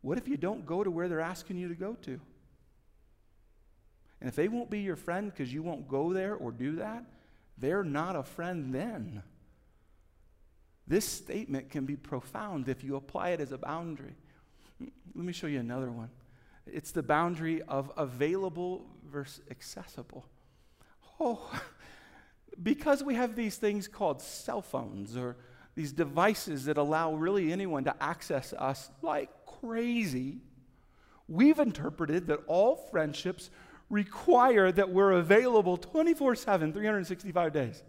what 0.00 0.18
if 0.18 0.26
you 0.26 0.36
don't 0.36 0.66
go 0.66 0.82
to 0.82 0.90
where 0.90 1.08
they're 1.08 1.20
asking 1.20 1.58
you 1.58 1.68
to 1.68 1.74
go 1.74 1.94
to? 2.02 2.20
And 4.20 4.28
if 4.28 4.34
they 4.34 4.48
won't 4.48 4.70
be 4.70 4.80
your 4.80 4.96
friend 4.96 5.30
because 5.30 5.52
you 5.52 5.62
won't 5.62 5.86
go 5.88 6.12
there 6.12 6.34
or 6.34 6.50
do 6.50 6.76
that, 6.76 7.04
they're 7.56 7.84
not 7.84 8.16
a 8.16 8.22
friend 8.22 8.74
then. 8.74 9.22
This 10.86 11.04
statement 11.04 11.70
can 11.70 11.84
be 11.84 11.96
profound 11.96 12.68
if 12.68 12.82
you 12.82 12.96
apply 12.96 13.30
it 13.30 13.40
as 13.40 13.52
a 13.52 13.58
boundary. 13.58 14.14
Let 14.80 15.24
me 15.24 15.32
show 15.32 15.46
you 15.46 15.60
another 15.60 15.90
one. 15.90 16.10
It's 16.66 16.92
the 16.92 17.02
boundary 17.02 17.62
of 17.62 17.92
available 17.96 18.86
versus 19.04 19.40
accessible. 19.50 20.26
Oh, 21.20 21.50
because 22.62 23.02
we 23.02 23.14
have 23.14 23.36
these 23.36 23.56
things 23.56 23.88
called 23.88 24.20
cell 24.20 24.62
phones 24.62 25.16
or 25.16 25.36
these 25.74 25.92
devices 25.92 26.64
that 26.64 26.76
allow 26.76 27.14
really 27.14 27.52
anyone 27.52 27.84
to 27.84 28.02
access 28.02 28.52
us 28.52 28.90
like 29.00 29.30
crazy, 29.60 30.38
we've 31.28 31.58
interpreted 31.60 32.26
that 32.26 32.40
all 32.46 32.76
friendships 32.90 33.50
require 33.88 34.72
that 34.72 34.90
we're 34.90 35.12
available 35.12 35.76
24 35.76 36.34
7, 36.34 36.72
365 36.72 37.52
days. 37.52 37.82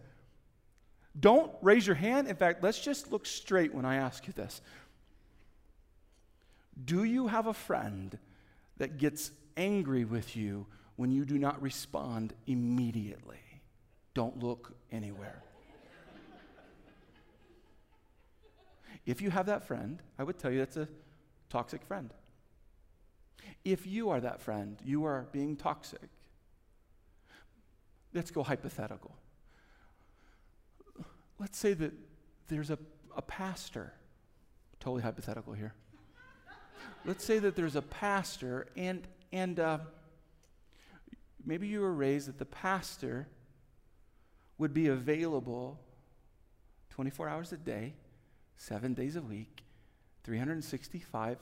Don't 1.19 1.51
raise 1.61 1.87
your 1.87 1.95
hand. 1.95 2.27
In 2.27 2.35
fact, 2.35 2.63
let's 2.63 2.79
just 2.79 3.11
look 3.11 3.25
straight 3.25 3.73
when 3.73 3.85
I 3.85 3.95
ask 3.95 4.27
you 4.27 4.33
this. 4.33 4.61
Do 6.85 7.03
you 7.03 7.27
have 7.27 7.47
a 7.47 7.53
friend 7.53 8.17
that 8.77 8.97
gets 8.97 9.31
angry 9.57 10.05
with 10.05 10.37
you 10.37 10.67
when 10.95 11.11
you 11.11 11.25
do 11.25 11.37
not 11.37 11.61
respond 11.61 12.33
immediately? 12.45 13.48
Don't 14.13 14.41
look 14.41 14.73
anywhere. 14.91 15.43
if 19.05 19.21
you 19.21 19.29
have 19.29 19.45
that 19.47 19.63
friend, 19.63 20.01
I 20.17 20.23
would 20.23 20.37
tell 20.37 20.51
you 20.51 20.59
that's 20.59 20.77
a 20.77 20.87
toxic 21.49 21.83
friend. 21.85 22.13
If 23.65 23.85
you 23.85 24.09
are 24.09 24.19
that 24.19 24.41
friend, 24.41 24.77
you 24.83 25.05
are 25.05 25.27
being 25.31 25.55
toxic. 25.55 26.09
Let's 28.13 28.31
go 28.31 28.43
hypothetical. 28.43 29.15
Let's 31.37 31.57
say 31.57 31.73
that 31.73 31.93
there's 32.47 32.69
a, 32.69 32.79
a 33.15 33.21
pastor, 33.21 33.93
totally 34.79 35.01
hypothetical 35.03 35.53
here. 35.53 35.73
Let's 37.05 37.23
say 37.23 37.39
that 37.39 37.55
there's 37.55 37.75
a 37.75 37.81
pastor, 37.81 38.67
and, 38.75 39.07
and 39.31 39.59
uh, 39.59 39.77
maybe 41.45 41.67
you 41.67 41.81
were 41.81 41.93
raised 41.93 42.27
that 42.27 42.39
the 42.39 42.45
pastor 42.45 43.27
would 44.59 44.73
be 44.73 44.87
available 44.87 45.79
24 46.91 47.27
hours 47.27 47.51
a 47.51 47.57
day, 47.57 47.95
seven 48.57 48.93
days 48.93 49.15
a 49.15 49.21
week, 49.21 49.63
365 50.25 51.37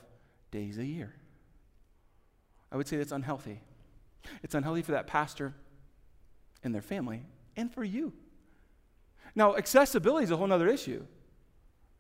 days 0.52 0.78
a 0.78 0.86
year. 0.86 1.14
I 2.72 2.78
would 2.78 2.88
say 2.88 2.98
that's 2.98 3.12
unhealthy. 3.12 3.60
It's 4.44 4.56
unhealthy 4.56 4.84
for 4.84 4.92
that 4.92 5.08
pastor 5.08 5.54
and 6.64 6.74
their 6.74 6.82
family 6.82 7.24
and 7.56 7.74
for 7.74 7.84
you. 7.84 8.14
Now, 9.36 9.56
accessibility 9.56 10.26
is 10.26 10.32
a 10.32 10.38
whole 10.38 10.52
other 10.52 10.68
issue. 10.68 11.06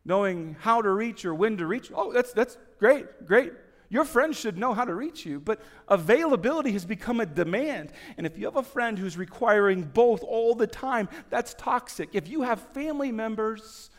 Knowing 0.06 0.56
how 0.60 0.82
to 0.82 0.89
reach 0.89 1.25
or 1.25 1.34
when 1.34 1.58
to 1.58 1.65
reach, 1.65 1.91
oh, 1.93 2.13
that's, 2.13 2.32
that's 2.32 2.58
great, 2.80 3.25
great. 3.25 3.53
Your 3.89 4.04
friends 4.04 4.38
should 4.38 4.58
know 4.58 4.73
how 4.73 4.84
to 4.84 4.93
reach 4.93 5.26
you, 5.26 5.39
but 5.39 5.62
availability 5.88 6.71
has 6.73 6.86
become 6.86 7.19
a 7.19 7.26
demand. 7.26 7.91
And 8.17 8.26
if 8.26 8.38
you 8.38 8.45
have 8.45 8.58
a 8.58 8.63
friend 8.63 9.00
who's 9.00 9.17
requiring 9.17 9.84
both 9.84 10.23
all 10.23 10.56
the 10.56 10.67
time, 10.67 11.08
that's 11.30 11.54
toxic. 11.54 12.10
If 12.13 12.28
you 12.28 12.41
have 12.41 12.60
family 12.73 13.12
members 13.12 13.89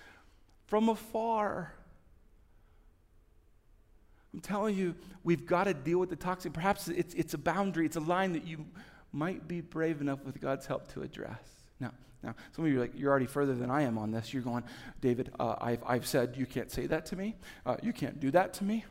from 0.67 0.91
afar, 0.91 1.73
I'm 4.35 4.41
telling 4.41 4.77
you, 4.77 4.95
we've 5.25 5.47
got 5.47 5.65
to 5.65 5.75
deal 5.75 5.99
with 5.99 6.11
the 6.11 6.17
toxic. 6.17 6.53
Perhaps 6.53 6.89
it's, 6.89 7.15
it's 7.15 7.33
a 7.33 7.39
boundary, 7.39 7.87
it's 7.87 7.97
a 7.97 8.01
line 8.01 8.35
that 8.35 8.47
you 8.47 8.67
might 9.11 9.49
be 9.49 9.63
brave 9.63 10.03
enough 10.03 10.23
with 10.25 10.39
God's 10.39 10.67
help 10.67 10.93
to 10.93 11.01
address. 11.01 11.41
Now, 11.81 11.93
now, 12.23 12.35
some 12.55 12.67
of 12.67 12.71
you 12.71 12.77
are 12.77 12.83
like, 12.83 12.93
you're 12.95 13.11
already 13.11 13.27
further 13.27 13.55
than 13.55 13.71
I 13.71 13.83
am 13.83 13.97
on 13.97 14.11
this. 14.11 14.35
You're 14.35 14.43
going, 14.43 14.65
David, 15.01 15.33
uh, 15.41 15.55
I've, 15.59 15.83
I've 15.87 16.07
said 16.07 16.35
you 16.37 16.45
can't 16.45 16.71
say 16.71 16.87
that 16.87 17.07
to 17.07 17.17
me. 17.17 17.37
Uh, 17.65 17.77
you 17.83 17.95
can't 17.95 18.21
do 18.21 18.31
that 18.33 18.53
to 18.55 18.65
me. 18.65 18.85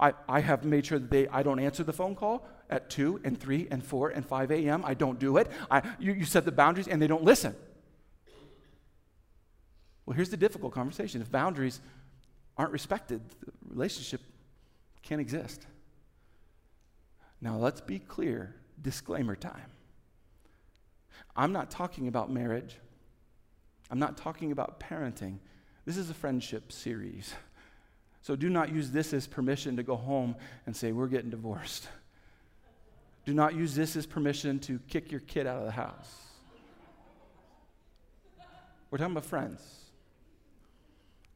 I, 0.00 0.14
I 0.26 0.40
have 0.40 0.64
made 0.64 0.86
sure 0.86 0.98
that 0.98 1.10
they, 1.10 1.28
I 1.28 1.42
don't 1.42 1.60
answer 1.60 1.84
the 1.84 1.92
phone 1.92 2.14
call 2.14 2.48
at 2.70 2.88
2 2.88 3.20
and 3.22 3.38
3 3.38 3.68
and 3.70 3.84
4 3.84 4.08
and 4.10 4.26
5 4.26 4.50
a.m. 4.50 4.82
I 4.84 4.94
don't 4.94 5.18
do 5.18 5.36
it. 5.36 5.48
I, 5.70 5.82
you, 5.98 6.14
you 6.14 6.24
set 6.24 6.46
the 6.46 6.52
boundaries 6.52 6.88
and 6.88 7.00
they 7.02 7.06
don't 7.06 7.22
listen. 7.22 7.54
Well, 10.06 10.16
here's 10.16 10.30
the 10.30 10.38
difficult 10.38 10.72
conversation. 10.72 11.20
If 11.20 11.30
boundaries 11.30 11.80
aren't 12.56 12.72
respected, 12.72 13.20
the 13.40 13.52
relationship 13.68 14.22
can't 15.02 15.20
exist. 15.20 15.66
Now, 17.42 17.56
let's 17.58 17.80
be 17.80 17.98
clear 17.98 18.56
disclaimer 18.80 19.36
time. 19.36 19.70
I'm 21.36 21.52
not 21.52 21.70
talking 21.70 22.08
about 22.08 22.30
marriage, 22.30 22.76
I'm 23.90 23.98
not 23.98 24.16
talking 24.16 24.50
about 24.50 24.80
parenting. 24.80 25.38
This 25.84 25.96
is 25.96 26.10
a 26.10 26.14
friendship 26.14 26.72
series. 26.72 27.34
So 28.22 28.36
do 28.36 28.50
not 28.50 28.72
use 28.72 28.90
this 28.90 29.12
as 29.12 29.26
permission 29.26 29.76
to 29.76 29.82
go 29.82 29.96
home 29.96 30.36
and 30.66 30.76
say, 30.76 30.92
We're 30.92 31.08
getting 31.08 31.30
divorced. 31.30 31.88
Do 33.26 33.34
not 33.34 33.54
use 33.54 33.74
this 33.74 33.96
as 33.96 34.06
permission 34.06 34.58
to 34.60 34.80
kick 34.88 35.10
your 35.10 35.20
kid 35.20 35.46
out 35.46 35.58
of 35.58 35.66
the 35.66 35.70
house. 35.70 36.10
We're 38.90 38.98
talking 38.98 39.12
about 39.12 39.26
friends. 39.26 39.62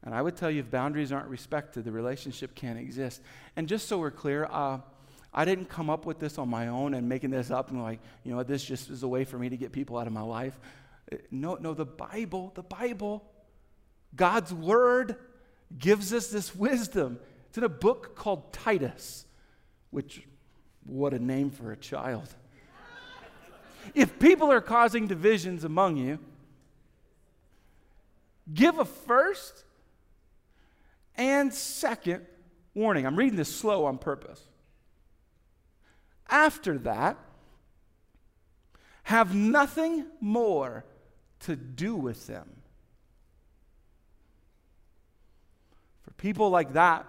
And 0.03 0.13
I 0.13 0.21
would 0.21 0.35
tell 0.35 0.51
you 0.51 0.59
if 0.59 0.69
boundaries 0.69 1.11
aren't 1.11 1.27
respected, 1.27 1.85
the 1.85 1.91
relationship 1.91 2.53
can't 2.53 2.77
exist. 2.77 3.21
And 3.55 3.67
just 3.67 3.87
so 3.87 3.97
we're 3.97 4.11
clear, 4.11 4.47
uh, 4.51 4.79
I 5.33 5.45
didn't 5.45 5.65
come 5.69 5.89
up 5.89 6.05
with 6.05 6.19
this 6.19 6.37
on 6.37 6.49
my 6.49 6.67
own 6.67 6.93
and 6.93 7.09
making 7.09 7.31
this 7.31 7.51
up 7.51 7.69
and 7.69 7.81
like, 7.81 7.99
you 8.23 8.33
know, 8.33 8.43
this 8.43 8.63
just 8.63 8.89
is 8.89 9.03
a 9.03 9.07
way 9.07 9.23
for 9.23 9.37
me 9.37 9.49
to 9.49 9.57
get 9.57 9.71
people 9.71 9.97
out 9.97 10.07
of 10.07 10.13
my 10.13 10.21
life. 10.21 10.59
Uh, 11.11 11.17
no, 11.31 11.55
no, 11.55 11.73
the 11.73 11.85
Bible, 11.85 12.51
the 12.55 12.63
Bible, 12.63 13.23
God's 14.15 14.53
Word 14.53 15.17
gives 15.77 16.13
us 16.13 16.27
this 16.27 16.55
wisdom. 16.55 17.19
It's 17.49 17.57
in 17.57 17.63
a 17.63 17.69
book 17.69 18.15
called 18.15 18.53
Titus, 18.53 19.25
which, 19.89 20.23
what 20.85 21.13
a 21.13 21.19
name 21.19 21.51
for 21.51 21.71
a 21.71 21.77
child. 21.77 22.27
if 23.93 24.19
people 24.19 24.51
are 24.51 24.61
causing 24.61 25.07
divisions 25.07 25.63
among 25.63 25.97
you, 25.97 26.19
give 28.53 28.79
a 28.79 28.85
first 28.85 29.63
and 31.15 31.53
second 31.53 32.25
warning. 32.73 33.05
I'm 33.05 33.15
reading 33.15 33.37
this 33.37 33.53
slow 33.53 33.85
on 33.85 33.97
purpose. 33.97 34.41
After 36.29 36.77
that, 36.79 37.17
have 39.03 39.35
nothing 39.35 40.05
more 40.19 40.83
to 41.41 41.55
do 41.55 41.95
with 41.95 42.25
them. 42.27 42.49
For 46.01 46.11
people 46.25 46.49
like 46.49 46.73
that 46.73 47.05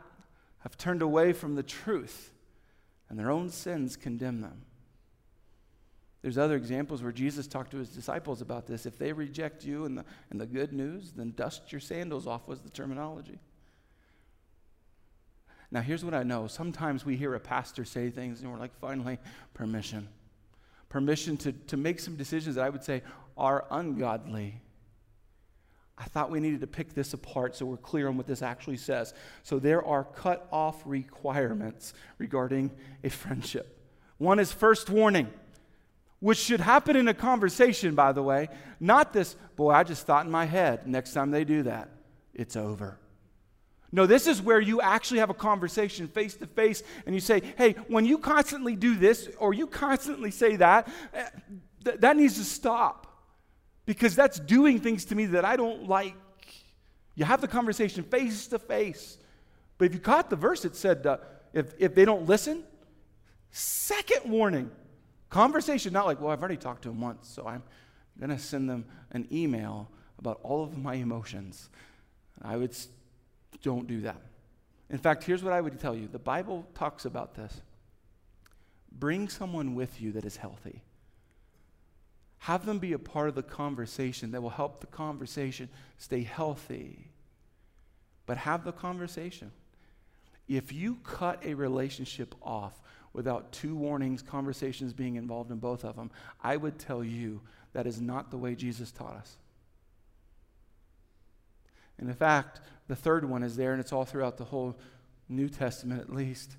have 0.58 0.76
turned 0.76 1.00
away 1.00 1.32
from 1.32 1.54
the 1.54 1.62
truth, 1.62 2.34
and 3.08 3.18
their 3.18 3.30
own 3.30 3.48
sins 3.48 3.96
condemn 3.96 4.42
them. 4.42 4.60
There's 6.20 6.36
other 6.36 6.54
examples 6.54 7.02
where 7.02 7.12
Jesus 7.12 7.46
talked 7.46 7.70
to 7.70 7.78
his 7.78 7.88
disciples 7.88 8.42
about 8.42 8.66
this. 8.66 8.84
If 8.84 8.98
they 8.98 9.14
reject 9.14 9.64
you 9.64 9.86
and 9.86 9.96
the, 9.96 10.04
and 10.28 10.38
the 10.38 10.44
good 10.44 10.74
news, 10.74 11.12
then 11.12 11.32
dust 11.34 11.72
your 11.72 11.80
sandals 11.80 12.26
off, 12.26 12.46
was 12.46 12.60
the 12.60 12.68
terminology. 12.68 13.38
Now, 15.70 15.80
here's 15.80 16.04
what 16.04 16.12
I 16.12 16.22
know. 16.22 16.46
Sometimes 16.46 17.06
we 17.06 17.16
hear 17.16 17.34
a 17.34 17.40
pastor 17.40 17.86
say 17.86 18.10
things 18.10 18.42
and 18.42 18.52
we're 18.52 18.58
like, 18.58 18.78
finally, 18.78 19.16
permission. 19.54 20.08
Permission 20.90 21.38
to, 21.38 21.52
to 21.52 21.78
make 21.78 22.00
some 22.00 22.16
decisions 22.16 22.56
that 22.56 22.66
I 22.66 22.68
would 22.68 22.84
say 22.84 23.02
are 23.38 23.64
ungodly. 23.70 24.60
I 25.98 26.04
thought 26.04 26.30
we 26.30 26.40
needed 26.40 26.60
to 26.60 26.66
pick 26.66 26.92
this 26.94 27.14
apart 27.14 27.56
so 27.56 27.64
we're 27.64 27.78
clear 27.78 28.08
on 28.08 28.16
what 28.16 28.26
this 28.26 28.42
actually 28.42 28.76
says. 28.76 29.14
So, 29.42 29.58
there 29.58 29.84
are 29.84 30.04
cut 30.04 30.46
off 30.52 30.82
requirements 30.84 31.94
regarding 32.18 32.70
a 33.02 33.08
friendship. 33.08 33.76
One 34.18 34.38
is 34.38 34.52
first 34.52 34.90
warning, 34.90 35.30
which 36.20 36.38
should 36.38 36.60
happen 36.60 36.96
in 36.96 37.08
a 37.08 37.14
conversation, 37.14 37.94
by 37.94 38.12
the 38.12 38.22
way, 38.22 38.48
not 38.80 39.12
this, 39.12 39.36
boy, 39.56 39.70
I 39.70 39.84
just 39.84 40.06
thought 40.06 40.24
in 40.26 40.30
my 40.30 40.44
head, 40.44 40.86
next 40.86 41.12
time 41.12 41.30
they 41.30 41.44
do 41.44 41.62
that, 41.64 41.90
it's 42.34 42.56
over. 42.56 42.98
No, 43.92 44.04
this 44.04 44.26
is 44.26 44.42
where 44.42 44.60
you 44.60 44.80
actually 44.80 45.20
have 45.20 45.30
a 45.30 45.34
conversation 45.34 46.08
face 46.08 46.34
to 46.36 46.46
face 46.46 46.82
and 47.06 47.14
you 47.14 47.20
say, 47.20 47.42
hey, 47.56 47.72
when 47.88 48.04
you 48.04 48.18
constantly 48.18 48.76
do 48.76 48.96
this 48.96 49.28
or 49.38 49.54
you 49.54 49.66
constantly 49.66 50.30
say 50.30 50.56
that, 50.56 50.88
eh, 51.14 51.28
th- 51.84 52.00
that 52.00 52.16
needs 52.16 52.34
to 52.34 52.44
stop 52.44 53.05
because 53.86 54.14
that's 54.14 54.38
doing 54.38 54.80
things 54.80 55.06
to 55.06 55.14
me 55.14 55.26
that 55.26 55.44
I 55.44 55.56
don't 55.56 55.88
like. 55.88 56.14
You 57.14 57.24
have 57.24 57.40
the 57.40 57.48
conversation 57.48 58.02
face 58.04 58.48
to 58.48 58.58
face. 58.58 59.18
But 59.78 59.86
if 59.86 59.94
you 59.94 60.00
caught 60.00 60.28
the 60.28 60.36
verse, 60.36 60.64
it 60.64 60.76
said, 60.76 61.06
uh, 61.06 61.18
if, 61.52 61.72
if 61.78 61.94
they 61.94 62.04
don't 62.04 62.26
listen, 62.26 62.64
second 63.50 64.30
warning. 64.30 64.70
Conversation, 65.30 65.92
not 65.92 66.06
like, 66.06 66.20
well, 66.20 66.30
I've 66.30 66.40
already 66.40 66.56
talked 66.56 66.82
to 66.82 66.88
them 66.88 67.00
once, 67.00 67.28
so 67.28 67.46
I'm 67.46 67.62
going 68.18 68.30
to 68.30 68.38
send 68.38 68.68
them 68.68 68.84
an 69.10 69.26
email 69.32 69.90
about 70.18 70.40
all 70.42 70.62
of 70.62 70.76
my 70.76 70.94
emotions. 70.94 71.68
I 72.42 72.56
would 72.56 72.76
don't 73.62 73.86
do 73.86 74.02
that. 74.02 74.20
In 74.90 74.98
fact, 74.98 75.24
here's 75.24 75.42
what 75.42 75.52
I 75.52 75.60
would 75.60 75.80
tell 75.80 75.94
you 75.94 76.08
the 76.08 76.18
Bible 76.18 76.66
talks 76.74 77.04
about 77.04 77.34
this. 77.34 77.60
Bring 78.92 79.28
someone 79.28 79.74
with 79.74 80.00
you 80.00 80.12
that 80.12 80.24
is 80.24 80.36
healthy. 80.36 80.82
Have 82.46 82.64
them 82.64 82.78
be 82.78 82.92
a 82.92 82.98
part 83.00 83.28
of 83.28 83.34
the 83.34 83.42
conversation 83.42 84.30
that 84.30 84.40
will 84.40 84.50
help 84.50 84.78
the 84.78 84.86
conversation 84.86 85.68
stay 85.98 86.22
healthy. 86.22 87.10
But 88.24 88.36
have 88.36 88.62
the 88.62 88.70
conversation. 88.70 89.50
If 90.46 90.72
you 90.72 90.98
cut 91.02 91.44
a 91.44 91.54
relationship 91.54 92.36
off 92.40 92.80
without 93.12 93.50
two 93.50 93.74
warnings, 93.74 94.22
conversations 94.22 94.92
being 94.92 95.16
involved 95.16 95.50
in 95.50 95.58
both 95.58 95.84
of 95.84 95.96
them, 95.96 96.12
I 96.40 96.56
would 96.56 96.78
tell 96.78 97.02
you 97.02 97.40
that 97.72 97.84
is 97.84 98.00
not 98.00 98.30
the 98.30 98.38
way 98.38 98.54
Jesus 98.54 98.92
taught 98.92 99.14
us. 99.14 99.36
And 101.98 102.08
in 102.08 102.14
fact, 102.14 102.60
the 102.86 102.94
third 102.94 103.28
one 103.28 103.42
is 103.42 103.56
there, 103.56 103.72
and 103.72 103.80
it's 103.80 103.92
all 103.92 104.04
throughout 104.04 104.36
the 104.36 104.44
whole 104.44 104.78
New 105.28 105.48
Testament 105.48 106.00
at 106.00 106.14
least. 106.14 106.54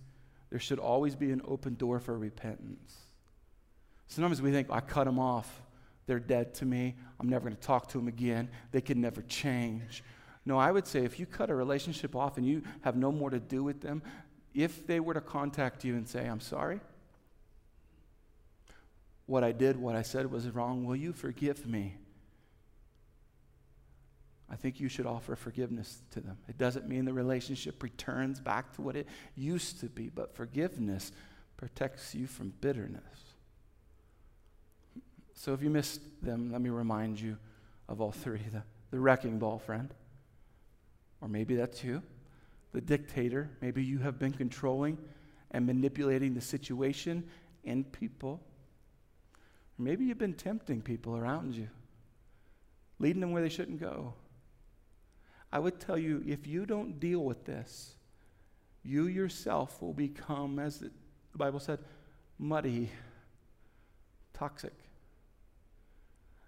There 0.49 0.59
should 0.59 0.79
always 0.79 1.15
be 1.15 1.31
an 1.31 1.41
open 1.47 1.75
door 1.75 2.01
for 2.01 2.17
repentance. 2.17 2.93
Sometimes 4.09 4.41
we 4.41 4.51
think, 4.51 4.67
I 4.69 4.81
cut 4.81 5.05
them 5.05 5.17
off. 5.17 5.61
They're 6.07 6.19
dead 6.19 6.55
to 6.55 6.65
me. 6.65 6.95
I'm 7.19 7.29
never 7.29 7.43
going 7.43 7.55
to 7.55 7.61
talk 7.61 7.89
to 7.89 7.97
them 7.97 8.07
again. 8.07 8.49
They 8.71 8.81
can 8.81 8.99
never 8.99 9.21
change. 9.21 10.03
No, 10.45 10.57
I 10.57 10.71
would 10.71 10.87
say 10.87 11.03
if 11.03 11.19
you 11.19 11.25
cut 11.25 11.49
a 11.49 11.55
relationship 11.55 12.15
off 12.15 12.37
and 12.37 12.45
you 12.47 12.63
have 12.81 12.95
no 12.95 13.11
more 13.11 13.29
to 13.29 13.39
do 13.39 13.63
with 13.63 13.81
them, 13.81 14.01
if 14.53 14.87
they 14.87 14.99
were 14.99 15.13
to 15.13 15.21
contact 15.21 15.83
you 15.83 15.95
and 15.95 16.07
say, 16.07 16.25
I'm 16.25 16.39
sorry, 16.39 16.79
what 19.25 19.43
I 19.43 19.51
did, 19.51 19.77
what 19.77 19.95
I 19.95 20.01
said 20.01 20.31
was 20.31 20.49
wrong, 20.49 20.85
will 20.85 20.95
you 20.95 21.11
forgive 21.11 21.67
me? 21.67 21.97
I 24.49 24.55
think 24.55 24.79
you 24.79 24.87
should 24.87 25.05
offer 25.05 25.35
forgiveness 25.35 26.01
to 26.11 26.21
them. 26.21 26.37
It 26.47 26.57
doesn't 26.57 26.87
mean 26.87 27.03
the 27.03 27.13
relationship 27.13 27.83
returns 27.83 28.39
back 28.39 28.73
to 28.75 28.81
what 28.81 28.95
it 28.95 29.07
used 29.35 29.81
to 29.81 29.87
be, 29.87 30.07
but 30.07 30.33
forgiveness 30.33 31.11
protects 31.57 32.15
you 32.15 32.25
from 32.27 32.53
bitterness. 32.61 33.26
So 35.37 35.53
if 35.53 35.61
you 35.61 35.69
missed 35.69 36.01
them, 36.23 36.51
let 36.51 36.61
me 36.61 36.71
remind 36.71 37.21
you 37.21 37.37
of 37.87 38.01
all 38.01 38.11
three 38.11 38.41
the, 38.51 38.63
the 38.89 38.99
wrecking 38.99 39.37
ball 39.37 39.59
friend, 39.59 39.93
or 41.21 41.27
maybe 41.27 41.55
that's 41.55 41.83
you, 41.83 42.01
the 42.73 42.81
dictator. 42.81 43.51
Maybe 43.61 43.83
you 43.83 43.99
have 43.99 44.17
been 44.17 44.33
controlling 44.33 44.97
and 45.51 45.67
manipulating 45.67 46.33
the 46.33 46.41
situation 46.41 47.23
and 47.63 47.89
people. 47.91 48.41
Maybe 49.77 50.05
you've 50.05 50.17
been 50.17 50.33
tempting 50.33 50.81
people 50.81 51.15
around 51.15 51.53
you, 51.53 51.69
leading 52.97 53.21
them 53.21 53.31
where 53.31 53.43
they 53.43 53.49
shouldn't 53.49 53.79
go. 53.79 54.15
I 55.53 55.59
would 55.59 55.79
tell 55.79 55.99
you 55.99 56.23
if 56.25 56.47
you 56.47 56.65
don't 56.65 56.99
deal 56.99 57.23
with 57.23 57.45
this, 57.45 57.93
you 58.83 59.05
yourself 59.05 59.83
will 59.83 59.93
become, 59.93 60.57
as 60.57 60.79
the 60.79 60.89
Bible 61.35 61.59
said, 61.59 61.77
muddy, 62.39 62.89
toxic. 64.33 64.73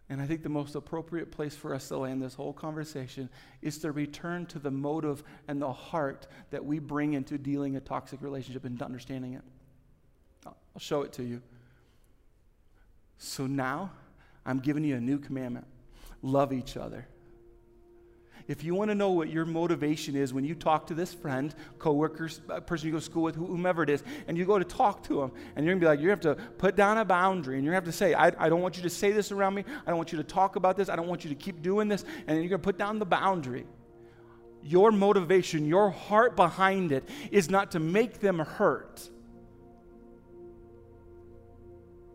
And 0.09 0.19
I 0.21 0.25
think 0.25 0.41
the 0.41 0.49
most 0.49 0.73
appropriate 0.73 1.31
place 1.31 1.55
for 1.55 1.75
us 1.75 1.87
to 1.89 1.97
land 1.97 2.21
this 2.21 2.33
whole 2.33 2.53
conversation 2.53 3.29
is 3.61 3.77
to 3.79 3.91
return 3.91 4.47
to 4.47 4.59
the 4.59 4.71
motive 4.71 5.23
and 5.47 5.61
the 5.61 5.71
heart 5.71 6.27
that 6.49 6.65
we 6.65 6.79
bring 6.79 7.13
into 7.13 7.37
dealing 7.37 7.75
a 7.75 7.79
toxic 7.79 8.21
relationship 8.21 8.65
and 8.65 8.81
understanding 8.81 9.33
it. 9.33 9.43
I'll 10.45 10.55
show 10.79 11.03
it 11.03 11.13
to 11.13 11.23
you. 11.23 11.41
So 13.19 13.45
now 13.45 13.91
I'm 14.45 14.59
giving 14.59 14.83
you 14.83 14.95
a 14.95 15.01
new 15.01 15.19
commandment 15.19 15.67
love 16.21 16.51
each 16.51 16.75
other 16.75 17.07
if 18.49 18.63
you 18.63 18.73
want 18.73 18.89
to 18.89 18.95
know 18.95 19.12
what 19.12 19.29
your 19.29 19.45
motivation 19.45 20.15
is 20.15 20.33
when 20.33 20.43
you 20.43 20.55
talk 20.55 20.88
to 20.88 20.95
this 20.95 21.13
friend, 21.13 21.53
coworker, 21.77 22.31
uh, 22.49 22.59
person 22.59 22.88
you 22.88 22.91
go 22.91 22.97
to 22.97 23.05
school 23.05 23.21
with, 23.21 23.35
whomever 23.35 23.83
it 23.83 23.91
is, 23.91 24.03
and 24.27 24.35
you 24.35 24.43
go 24.43 24.57
to 24.57 24.65
talk 24.65 25.04
to 25.04 25.21
them, 25.21 25.31
and 25.56 25.63
you're 25.63 25.75
going 25.75 25.79
to 25.79 25.85
be 25.85 25.87
like, 25.87 26.00
you 26.00 26.10
have 26.10 26.19
to 26.21 26.33
put 26.58 26.75
down 26.75 26.97
a 26.97 27.06
boundary, 27.06 27.58
and 27.58 27.63
you're 27.63 27.73
going 27.73 27.83
to 27.83 27.85
have 27.85 27.93
to 27.93 27.97
say, 27.97 28.15
I, 28.15 28.31
I 28.43 28.50
don't 28.50 28.62
want 28.62 28.75
you 28.75 28.81
to 28.81 28.89
say 28.89 29.12
this 29.12 29.31
around 29.31 29.54
me. 29.54 29.65
I 29.85 29.91
don't 29.91 29.97
want 29.97 30.12
you 30.12 30.17
to 30.17 30.23
talk 30.23 30.56
about 30.56 30.77
this. 30.77 30.89
I 30.89 30.95
don't 30.95 31.08
want 31.08 31.23
you 31.23 31.29
to 31.29 31.35
keep 31.35 31.62
doing 31.62 31.87
this. 31.87 32.04
And 32.25 32.39
you're 32.39 32.50
going 32.50 32.60
to 32.60 32.65
put 32.65 32.79
down 32.79 32.97
the 32.97 33.06
boundary. 33.06 33.67
Your 34.63 34.91
motivation, 34.91 35.65
your 35.67 35.91
heart 35.91 36.35
behind 36.35 36.91
it 36.91 37.08
is 37.29 37.52
not 37.52 37.69
to 37.73 37.79
make 37.79 38.19
them 38.19 38.39
hurt, 38.39 39.08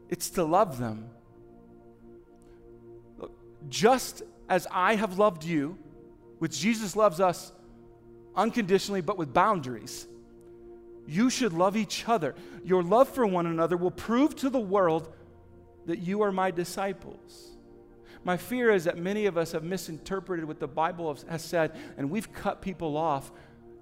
it's 0.09 0.31
to 0.31 0.43
love 0.43 0.79
them. 0.79 1.11
Just 3.69 4.25
as 4.49 4.67
I 4.73 4.97
have 4.97 5.17
loved 5.17 5.45
you, 5.45 5.79
which 6.45 6.61
Jesus 6.61 6.95
loves 6.95 7.21
us 7.21 7.53
unconditionally, 8.37 9.01
but 9.01 9.17
with 9.17 9.33
boundaries. 9.33 10.07
You 11.07 11.31
should 11.31 11.55
love 11.55 11.75
each 11.75 12.07
other. 12.07 12.35
Your 12.63 12.83
love 12.83 13.09
for 13.09 13.27
one 13.27 13.47
another 13.47 13.79
will 13.79 13.91
prove 13.91 14.37
to 14.37 14.51
the 14.51 14.61
world 14.61 15.11
that 15.87 16.01
you 16.01 16.21
are 16.21 16.31
my 16.31 16.51
disciples. 16.51 17.53
My 18.25 18.37
fear 18.37 18.71
is 18.71 18.85
that 18.85 18.99
many 18.99 19.25
of 19.25 19.39
us 19.39 19.53
have 19.53 19.65
misinterpreted 19.65 20.45
what 20.45 20.61
the 20.61 20.69
Bible 20.69 21.17
has 21.31 21.43
said, 21.43 21.75
and 21.97 22.11
we've 22.11 22.31
cut 22.31 22.61
people 22.61 22.99
off 22.99 23.33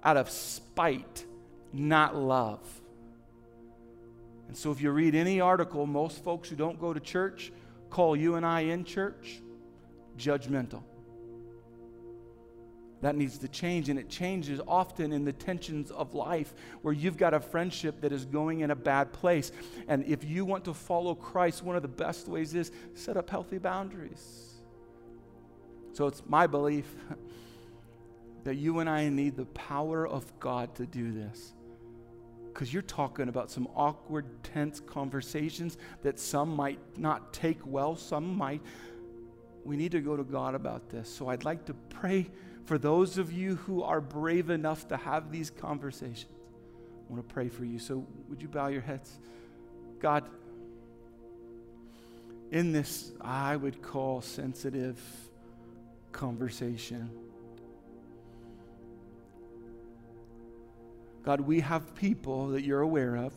out 0.01 0.15
of 0.15 0.29
spite, 0.29 1.25
not 1.73 2.15
love. 2.15 2.61
And 4.47 4.55
so, 4.55 4.71
if 4.71 4.79
you 4.79 4.89
read 4.91 5.15
any 5.15 5.41
article, 5.41 5.85
most 5.85 6.23
folks 6.23 6.47
who 6.47 6.55
don't 6.55 6.79
go 6.79 6.93
to 6.93 7.01
church 7.01 7.51
call 7.89 8.15
you 8.15 8.35
and 8.35 8.45
I 8.45 8.61
in 8.61 8.85
church 8.85 9.41
judgmental. 10.17 10.83
That 13.03 13.17
needs 13.17 13.37
to 13.39 13.49
change, 13.49 13.89
and 13.89 13.99
it 13.99 14.07
changes 14.07 14.61
often 14.65 15.11
in 15.11 15.25
the 15.25 15.33
tensions 15.33 15.91
of 15.91 16.13
life 16.13 16.53
where 16.83 16.93
you've 16.93 17.17
got 17.17 17.33
a 17.33 17.39
friendship 17.41 17.99
that 17.99 18.13
is 18.13 18.23
going 18.23 18.61
in 18.61 18.71
a 18.71 18.77
bad 18.77 19.11
place. 19.11 19.51
And 19.89 20.05
if 20.05 20.23
you 20.23 20.45
want 20.45 20.63
to 20.65 20.73
follow 20.73 21.13
Christ, 21.13 21.63
one 21.63 21.75
of 21.75 21.81
the 21.81 21.89
best 21.89 22.29
ways 22.29 22.55
is 22.55 22.71
set 22.93 23.17
up 23.17 23.29
healthy 23.29 23.57
boundaries. 23.57 24.53
So 25.91 26.07
it's 26.07 26.23
my 26.25 26.47
belief 26.47 26.95
that 28.45 28.55
you 28.55 28.79
and 28.79 28.89
I 28.89 29.09
need 29.09 29.35
the 29.35 29.47
power 29.47 30.07
of 30.07 30.39
God 30.39 30.73
to 30.75 30.85
do 30.85 31.11
this. 31.11 31.51
Because 32.53 32.71
you're 32.71 32.83
talking 32.83 33.27
about 33.27 33.51
some 33.51 33.67
awkward, 33.75 34.25
tense 34.43 34.79
conversations 34.79 35.77
that 36.03 36.21
some 36.21 36.55
might 36.55 36.79
not 36.97 37.33
take 37.33 37.59
well, 37.65 37.97
some 37.97 38.37
might. 38.37 38.61
We 39.65 39.75
need 39.75 39.91
to 39.91 39.99
go 39.99 40.15
to 40.15 40.23
God 40.23 40.55
about 40.55 40.89
this. 40.89 41.13
So 41.13 41.27
I'd 41.27 41.43
like 41.43 41.65
to 41.65 41.73
pray 41.89 42.29
for 42.65 42.77
those 42.77 43.17
of 43.17 43.31
you 43.31 43.55
who 43.55 43.83
are 43.83 44.01
brave 44.01 44.49
enough 44.49 44.87
to 44.89 44.97
have 44.97 45.31
these 45.31 45.49
conversations. 45.49 46.31
I 46.31 47.13
want 47.13 47.27
to 47.27 47.33
pray 47.33 47.49
for 47.49 47.65
you. 47.65 47.79
So, 47.79 48.05
would 48.29 48.41
you 48.41 48.47
bow 48.47 48.67
your 48.67 48.81
heads? 48.81 49.11
God, 49.99 50.23
in 52.51 52.71
this, 52.71 53.11
I 53.19 53.55
would 53.55 53.81
call 53.81 54.21
sensitive 54.21 54.99
conversation, 56.11 57.09
God, 61.23 61.39
we 61.39 61.61
have 61.61 61.95
people 61.95 62.49
that 62.49 62.63
you're 62.63 62.81
aware 62.81 63.15
of 63.15 63.33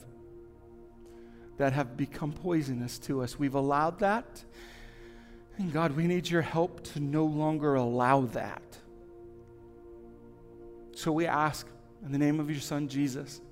that 1.56 1.72
have 1.72 1.96
become 1.96 2.32
poisonous 2.32 2.98
to 3.00 3.22
us. 3.22 3.38
We've 3.38 3.54
allowed 3.54 4.00
that. 4.00 4.44
And 5.56 5.72
God, 5.72 5.92
we 5.92 6.06
need 6.06 6.28
your 6.28 6.42
help 6.42 6.82
to 6.92 7.00
no 7.00 7.24
longer 7.24 7.76
allow 7.76 8.22
that. 8.22 8.62
So 10.96 11.12
we 11.12 11.26
ask 11.26 11.66
in 12.06 12.10
the 12.10 12.16
name 12.16 12.40
of 12.40 12.50
your 12.50 12.58
son 12.58 12.88
Jesus 12.88 13.42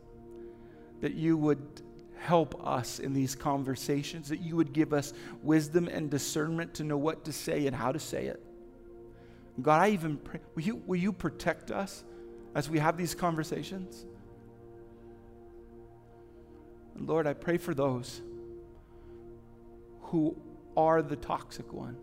that 1.03 1.13
you 1.13 1.37
would 1.37 1.83
help 2.17 2.67
us 2.67 3.01
in 3.01 3.13
these 3.13 3.35
conversations, 3.35 4.31
that 4.31 4.41
you 4.41 4.57
would 4.57 4.73
give 4.73 4.95
us 4.95 5.13
wisdom 5.43 5.87
and 5.87 6.11
discernment 6.11 6.73
to 6.73 6.85
know 6.85 6.97
what 6.97 7.27
to 7.27 7.35
say 7.35 7.67
and 7.67 7.77
how 7.77 7.93
to 7.93 7.99
say 7.99 8.29
it. 8.29 8.43
God, 9.61 9.83
I 9.83 9.91
even 9.91 10.17
pray, 10.17 10.41
will 10.55 10.63
you, 10.63 10.83
will 10.87 10.97
you 10.97 11.13
protect 11.13 11.71
us 11.71 12.03
as 12.55 12.71
we 12.71 12.79
have 12.79 12.97
these 12.97 13.15
conversations? 13.15 14.07
And 16.95 17.07
Lord, 17.07 17.27
I 17.27 17.35
pray 17.35 17.59
for 17.59 17.75
those 17.75 18.23
who 20.01 20.35
are 20.79 21.03
the 21.03 21.17
toxic 21.17 21.75
one. 21.75 21.99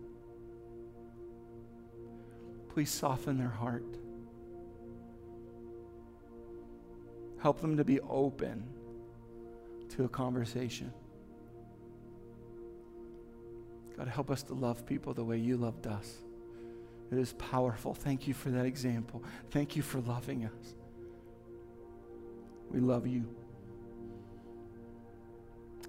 Please 2.68 2.90
soften 2.90 3.38
their 3.38 3.48
heart. 3.48 3.98
Help 7.42 7.60
them 7.60 7.76
to 7.76 7.84
be 7.84 8.00
open 8.02 8.62
to 9.90 10.04
a 10.04 10.08
conversation. 10.08 10.92
God, 13.96 14.06
help 14.06 14.30
us 14.30 14.44
to 14.44 14.54
love 14.54 14.86
people 14.86 15.12
the 15.12 15.24
way 15.24 15.38
you 15.38 15.56
loved 15.56 15.88
us. 15.88 16.18
It 17.10 17.18
is 17.18 17.32
powerful. 17.34 17.94
Thank 17.94 18.28
you 18.28 18.32
for 18.32 18.50
that 18.50 18.64
example. 18.64 19.22
Thank 19.50 19.74
you 19.74 19.82
for 19.82 20.00
loving 20.00 20.44
us. 20.44 20.74
We 22.70 22.78
love 22.80 23.06
you. 23.06 23.28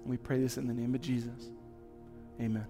We 0.04 0.16
pray 0.16 0.40
this 0.40 0.58
in 0.58 0.66
the 0.66 0.74
name 0.74 0.94
of 0.94 1.00
Jesus. 1.00 1.50
Amen. 2.40 2.66